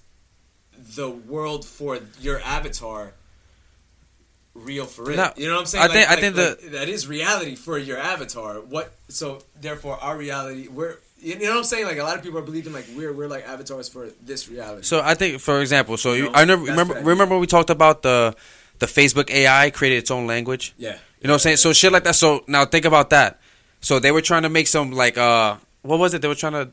[0.96, 3.14] the world for your avatar
[4.54, 5.16] real for it?
[5.16, 5.84] No, you know what I'm saying?
[5.84, 8.60] I think- I think like, that is reality for your avatar.
[8.60, 8.92] What?
[9.08, 10.68] So therefore, our reality.
[10.68, 11.86] We're you know what I'm saying?
[11.86, 14.82] Like a lot of people are believing like we're we're like avatars for this reality.
[14.82, 16.94] So I think, for example, so You know, I never remember.
[16.94, 18.34] Remember we talked about the
[18.78, 20.74] the Facebook AI created its own language.
[20.76, 20.98] yeah.
[21.20, 21.56] You know what I'm saying?
[21.58, 22.16] So shit like that.
[22.16, 23.38] So now think about that.
[23.80, 26.22] So they were trying to make some like uh, what was it?
[26.22, 26.70] They were trying to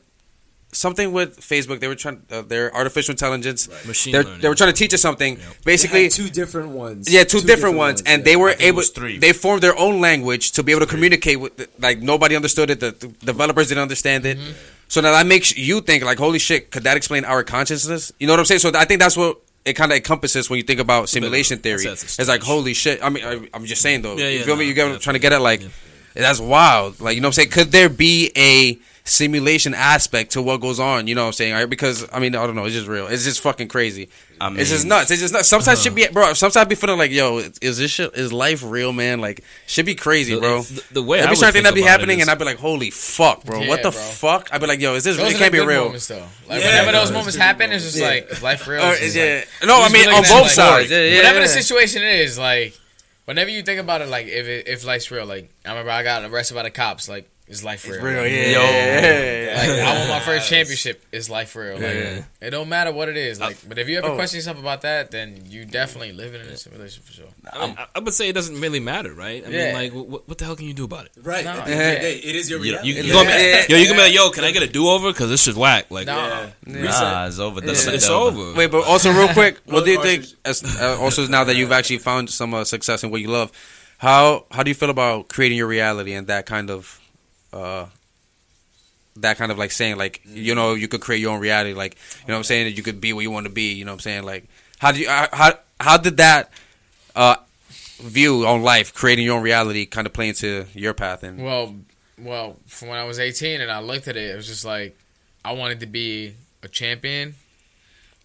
[0.71, 1.79] something with Facebook.
[1.79, 3.67] They were trying uh, their artificial intelligence.
[3.85, 4.41] Machine They're, learning.
[4.41, 5.39] they were trying to teach us something.
[5.65, 7.11] Basically, They had two different ones.
[7.11, 8.23] yeah, two, different, ones, and yeah.
[8.25, 8.77] they were I think it able.
[8.77, 9.17] was three.
[9.17, 11.57] They formed their own language to be able to communicate with.
[11.57, 12.79] The, like nobody understood it.
[12.79, 14.37] The, the developers didn't understand it.
[14.37, 14.51] Mm-hmm.
[14.87, 18.11] So now that makes you think like, holy shit, could that explain our consciousness?
[18.19, 18.59] You know what I'm saying?
[18.59, 21.83] So I think that's what it kind of encompasses when you think about simulation theory.
[21.83, 23.03] that's- that's a It's like, holy shit.
[23.03, 24.17] I mean, I, I'm just saying though.
[24.17, 24.65] Yeah, you yeah, feel me?
[24.65, 25.41] You get what I'm trying to get at?
[25.41, 25.67] Like, yeah.
[26.15, 26.99] that's wild.
[27.01, 27.49] Like, you know what I'm saying?
[27.49, 28.79] Could there be a
[29.09, 31.07] simulation aspect to what goes on.
[31.07, 31.53] You know what I'm saying?
[31.53, 31.69] Right?
[31.69, 32.65] Because I mean, I don't know.
[32.65, 33.07] It's just real.
[33.07, 34.09] It's just fucking crazy.
[34.41, 35.11] I mean, it's just nuts.
[35.11, 35.49] It's just nuts.
[35.49, 36.13] Sometimes should be, uh-huh.
[36.13, 36.33] bro.
[36.33, 38.13] Sometimes I be feeling like, yo, is this shit?
[38.13, 39.19] Is life real, man?
[39.19, 40.61] Like, should be crazy, bro.
[40.61, 42.39] The, the way I Every would certain thing think that be happening, is- and I'd
[42.39, 43.59] be like, holy fuck, bro.
[43.59, 43.99] Yeah, what the bro.
[43.99, 44.49] fuck?
[44.53, 45.85] I'd be like, yo, is this Those really are can't be real?
[45.85, 46.25] moments, though.
[46.47, 48.07] Like Yeah, whenever no, those moments happen, it's just Yeah.
[48.07, 48.81] like is life real.
[48.81, 50.91] Or It's is just like- No, I mean on both like, sides.
[50.91, 51.43] Yeah, yeah, whatever yeah.
[51.45, 52.77] the situation is, like
[53.25, 56.03] whenever you think about it, like if it, if life's real, like I remember I
[56.03, 58.01] got arrested by the cops, like is life real?
[58.01, 58.47] Real, yeah.
[58.47, 58.61] Yo.
[58.61, 59.57] yeah.
[59.57, 61.03] Like I won my first championship.
[61.11, 61.73] It's life for real?
[61.73, 62.23] Like Yeah.
[62.41, 63.39] it don't matter what it is.
[63.39, 64.15] Like, but if you ever oh.
[64.15, 67.25] question yourself about that, then you definitely living in a simulation for sure.
[67.51, 69.43] I, mean, I, I would say it doesn't really matter, right?
[69.45, 69.65] I Yeah.
[69.65, 71.11] mean, like, what, what the hell can you do about it?
[71.21, 71.43] Right.
[71.43, 72.29] No, At the end of the yeah.
[72.29, 72.87] it is your reality.
[72.89, 73.13] you, you Yeah.
[73.13, 73.29] gonna
[73.67, 75.11] be, yo, you can be like, yo, can I get a do over?
[75.11, 75.89] Because this is whack.
[75.89, 76.51] Like, No.
[76.67, 76.83] Yeah.
[76.83, 77.59] Nah, it's over.
[77.63, 78.53] it's, it's over.
[78.53, 80.25] Wait, but also real quick, what do you think?
[80.45, 83.51] As, uh, also, now that you've actually found some uh, success in what you love,
[83.97, 86.98] how how do you feel about creating your reality and that kind of,
[87.53, 87.85] uh,
[89.17, 91.95] that kind of like saying like you know you could create your own reality, like
[92.21, 93.73] you know what I'm saying that you could be what you want to be.
[93.73, 94.23] You know what I'm saying?
[94.23, 94.45] Like
[94.79, 96.51] how do you how how did that
[97.15, 97.35] uh
[98.01, 101.75] view on life, creating your own reality, kind of play into your path and Well,
[102.17, 104.97] well, from when I was 18 and I looked at it, it was just like
[105.43, 107.35] I wanted to be a champion.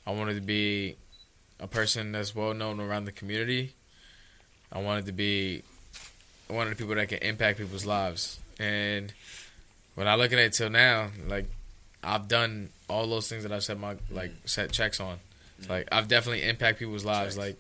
[0.07, 0.97] I wanted to be
[1.61, 3.75] a person that's well known around the community.
[4.71, 5.63] I wanted to be
[6.49, 8.39] one of the people that can impact people's lives.
[8.59, 9.13] And
[9.95, 11.47] when I look at it till now, like
[12.03, 15.19] I've done all those things that I've set my like set checks on.
[15.63, 15.71] Mm.
[15.71, 17.37] Like I've definitely impact people's lives.
[17.37, 17.57] Like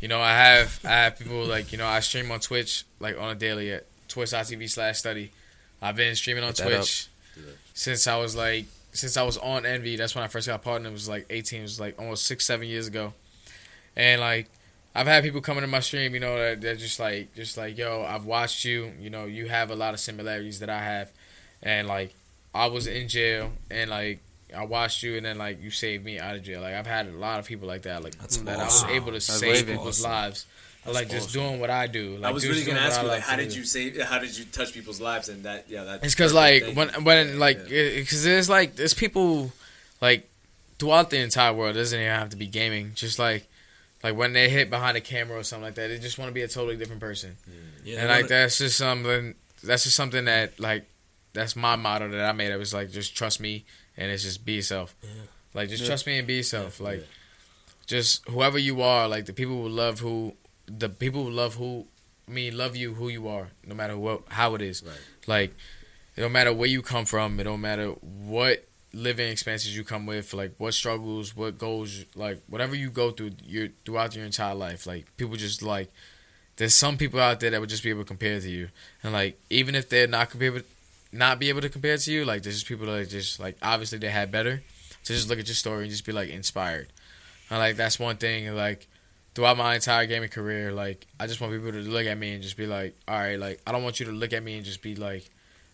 [0.00, 3.18] you know, I have I have people like you know I stream on Twitch like
[3.18, 5.30] on a daily at Twitch twitch.tv slash StuDyy.
[5.80, 6.78] I've been streaming on Put that up.
[6.78, 7.08] Twitch
[7.74, 9.96] since I was like since I was on Envy.
[9.96, 10.90] That's when I first got partnered.
[10.90, 11.60] It was like 18.
[11.60, 13.14] It was like almost six seven years ago,
[13.96, 14.48] and like
[14.94, 16.14] I've had people come into my stream.
[16.14, 18.92] You know that they're just like just like yo, I've watched you.
[19.00, 21.10] You know you have a lot of similarities that I have,
[21.62, 22.14] and like
[22.54, 24.20] I was in jail and like.
[24.54, 26.60] I watched you, and then like you saved me out of jail.
[26.60, 28.86] Like I've had a lot of people like that, like That's that awesome.
[28.86, 30.10] I was able to save people's Awesome.
[30.10, 30.46] lives.
[30.86, 32.18] like just doing what I do.
[32.18, 33.98] Like I was really gonna ask you, like, how did you save?
[34.02, 35.30] How did you touch people's lives?
[35.30, 36.04] And that, yeah, that.
[36.04, 39.52] It's because like when when like because there's like there's people
[40.02, 40.28] like
[40.78, 41.74] throughout the entire world.
[41.76, 42.92] It doesn't even have to be gaming.
[42.94, 43.46] Just like
[44.02, 46.34] like when they hit behind a camera or something like that, they just want to
[46.34, 47.36] be a totally different person.
[47.84, 49.34] Yeah, and like that's just something.
[49.62, 50.88] That's just something that like
[51.32, 52.50] that's my motto that I made.
[52.50, 53.64] It was like just trust me
[53.96, 54.94] and it's just be yourself.
[55.54, 56.80] Like just trust me and be yourself.
[56.80, 57.06] Like
[57.86, 59.08] just whoever you are.
[59.08, 60.34] Like the people who love who
[60.66, 61.86] the people who love who
[62.28, 64.82] I mean love you who you are, no matter what how it is.
[64.82, 64.94] Right.
[65.26, 65.54] Like
[66.16, 67.38] it don't matter where you come from.
[67.38, 70.34] It don't matter what living expenses you come with.
[70.34, 74.86] Like what struggles, what goals, like whatever you go through your throughout your entire life.
[74.86, 75.90] Like people just like
[76.56, 78.68] there's some people out there that would just be able to compare to you,
[79.02, 80.62] and like even if they're not compare,
[81.12, 83.98] not be able to compare to you, like there's just people that just like obviously
[83.98, 84.62] they had better.
[85.04, 86.86] To just look at your story and just be like inspired.
[87.50, 88.54] And like that's one thing.
[88.54, 88.86] Like
[89.34, 92.42] throughout my entire gaming career, like I just want people to look at me and
[92.42, 94.64] just be like, all right, like I don't want you to look at me and
[94.64, 95.28] just be like,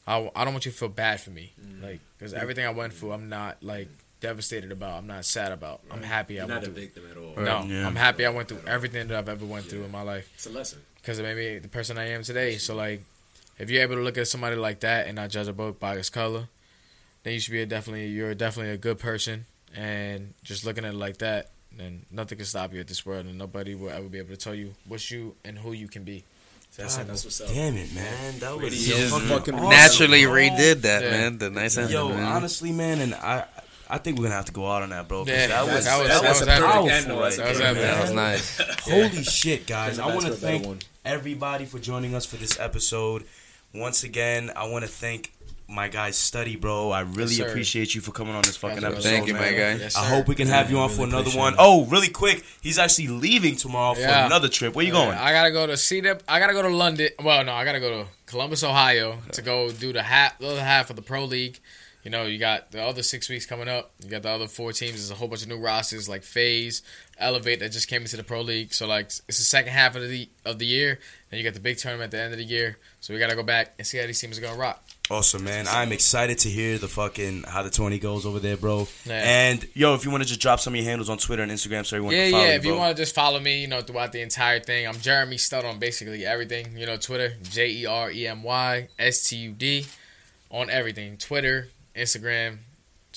[0.08, 1.82] I, I don't want you to feel bad for me, mm.
[1.82, 3.88] like because everything I went through, I'm not like
[4.20, 4.98] devastated about.
[4.98, 5.80] I'm not sad about.
[5.90, 6.80] I'm happy You're I not went a through.
[6.82, 7.34] victim at all.
[7.44, 7.86] No, Yeah.
[7.86, 10.46] I'm happy I went through everything that I've ever went through in my life It's
[10.46, 10.80] a lesson.
[10.96, 12.56] because it made me the person I am today.
[12.58, 13.02] So like,
[13.58, 15.94] if you're able to look at somebody like that and not judge a book by
[15.94, 16.48] its color,
[17.22, 19.44] then you should be a definitely you're definitely a good person.
[19.76, 23.26] And just looking at it like that, then nothing can stop you at this world,
[23.26, 26.02] and nobody will ever be able to tell you what you and who you can
[26.02, 26.24] be.
[26.78, 27.06] That's God.
[27.08, 27.48] That's what's up.
[27.48, 28.38] Damn it, man.
[28.38, 30.34] That was Really, so yo, fucking fucking awesome, naturally bro.
[30.34, 31.10] redid that, Yeah.
[31.10, 31.38] man.
[31.38, 32.22] The nice answer, Yo, man.
[32.22, 33.44] honestly, man, and I,
[33.90, 35.24] I think we're gonna have to go out on that, bro.
[35.24, 37.04] 'cause Yeah, that was that was- that that was was powerful right
[37.36, 38.58] That was there, that was nice.
[38.84, 39.98] Holy shit, guys!
[39.98, 43.24] I want back to to a better thank everybody for joining us for this episode.
[43.74, 45.32] Once again, I want to thank
[45.70, 46.90] my guy StuDyy, bro.
[46.90, 47.46] I really sir.
[47.46, 49.02] appreciate you for coming on this fucking episode.
[49.02, 49.42] Thank you, man.
[49.42, 49.72] my guy.
[49.74, 51.52] Yes, I hope we can have you on really for another one.
[51.52, 51.56] it.
[51.60, 54.26] Oh, really quick, he's actually leaving tomorrow for Yeah.
[54.26, 54.74] another trip.
[54.74, 55.10] Where you going?
[55.16, 56.22] I gotta go to CDEP.
[56.26, 57.10] I gotta go to London.
[57.22, 60.64] Well, no, I gotta go to Columbus, Ohio, to go do the half, the other
[60.64, 61.60] half of the Pro League.
[62.04, 63.90] You know, you got the other six weeks coming up.
[64.02, 64.92] You got the other four teams.
[64.94, 66.80] There's a whole bunch of new rosters like FaZe,
[67.18, 68.72] Elevate that just came into the Pro League.
[68.72, 70.98] So like, it's the second half of the of the year.
[71.28, 72.78] Then you got the big tournament at the end of the year.
[73.00, 74.82] So we gotta go back and see how these teams are gonna rock.
[75.10, 75.66] Awesome, man.
[75.68, 78.86] I'm excited to hear the fucking how the 20 goes over there, bro.
[79.06, 79.22] Yeah.
[79.48, 81.50] And yo, if you want to just drop some of your handles on Twitter and
[81.50, 82.50] Instagram so everyone Yeah, can follow yeah.
[82.50, 84.98] you, If you want to just follow me, you know, throughout the entire thing, I'm
[85.00, 86.76] Jeremy Stud on basically everything.
[86.76, 89.86] You know, Twitter, J E R E M Y S T U D,
[90.50, 91.16] on everything.
[91.16, 92.58] Twitter, Instagram,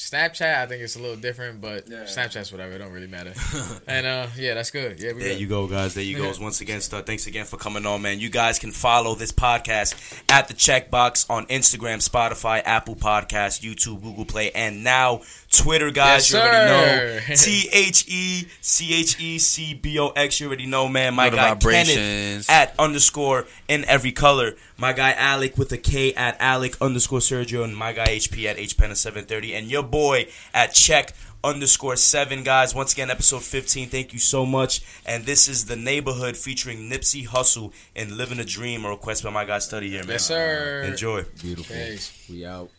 [0.09, 2.03] Snapchat, I think it's a little different, but Yeah.
[2.03, 2.73] Snapchat's whatever.
[2.73, 3.33] It don't really matter.
[3.87, 4.99] and uh, yeah, that's good.
[4.99, 5.39] Yeah, we There good.
[5.41, 5.93] you go, guys.
[5.93, 6.31] There you go.
[6.41, 8.19] Once again, Stud, thanks again for coming on, man.
[8.19, 9.93] You guys can follow this podcast
[10.29, 15.91] at the Chec Box on Instagram, Spotify, Apple Podcasts, YouTube, Google Play, and now Twitter,
[15.91, 16.31] guys.
[16.31, 17.35] Yes, you already know.
[17.35, 20.39] T H E C H E C B O X.
[20.39, 21.13] You already know, man.
[21.13, 22.47] My Little guy vibrations.
[22.47, 24.53] Kenneth at underscore in every color.
[24.77, 28.57] My guy Alec with a K at Alec underscore Sergio, and my guy HP at
[28.57, 32.73] HPenna seven thirty, and your boy at Chec underscore seven guys.
[32.73, 33.89] Once again, episode fifteen.
[33.89, 34.81] Thank you so much.
[35.05, 39.29] And this is the neighborhood featuring Nipsey Hussle and Living a Dream, a request by
[39.31, 40.11] my guy StuDyy here, man.
[40.11, 40.83] Yes, sir.
[40.83, 41.23] Enjoy.
[41.41, 41.75] Beautiful.
[41.75, 42.29] Thanks.
[42.29, 42.69] We out.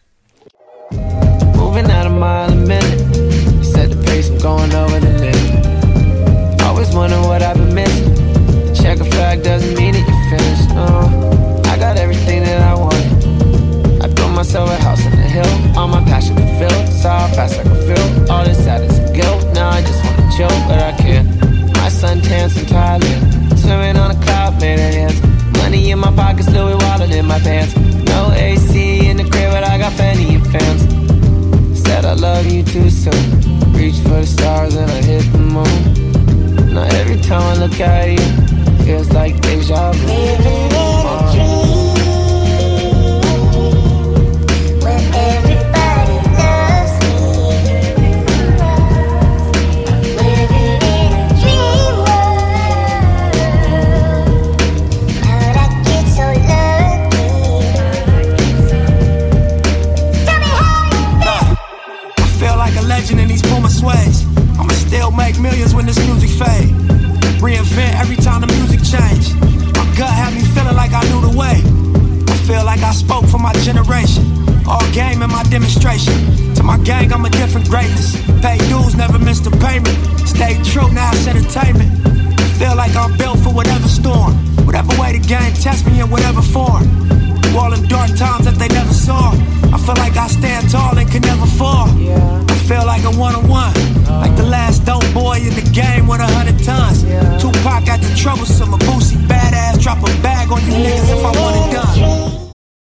[1.73, 3.01] Moving at a mile a minute.
[3.64, 6.61] Set the pace, I'm going over the limit.
[6.61, 8.12] Always wondering what I've been missing.
[8.12, 10.68] The check a flag doesn't mean that you're finished.
[10.77, 10.85] No,
[11.73, 14.05] I got everything that I wanted.
[14.05, 15.49] I built myself a house on the hill.
[15.75, 16.93] All my passion fulfilled.
[16.93, 18.31] Saw how fast I can feel.
[18.31, 19.41] All this sadness and guilt.
[19.55, 21.27] Now I just wanna chill, but I can't.
[21.81, 23.16] My suntan's entirely.
[23.57, 25.18] Swimming on a cloud made of hands.
[25.57, 27.75] Money in my pockets, Louis wallet in my pants.
[28.12, 31.01] No AC in the crib, but I got plenty of fans.
[32.03, 33.30] Said I love you too soon.
[33.72, 36.74] Reach for the stars and I hit the moon.
[36.74, 38.32] Now every time I look at you,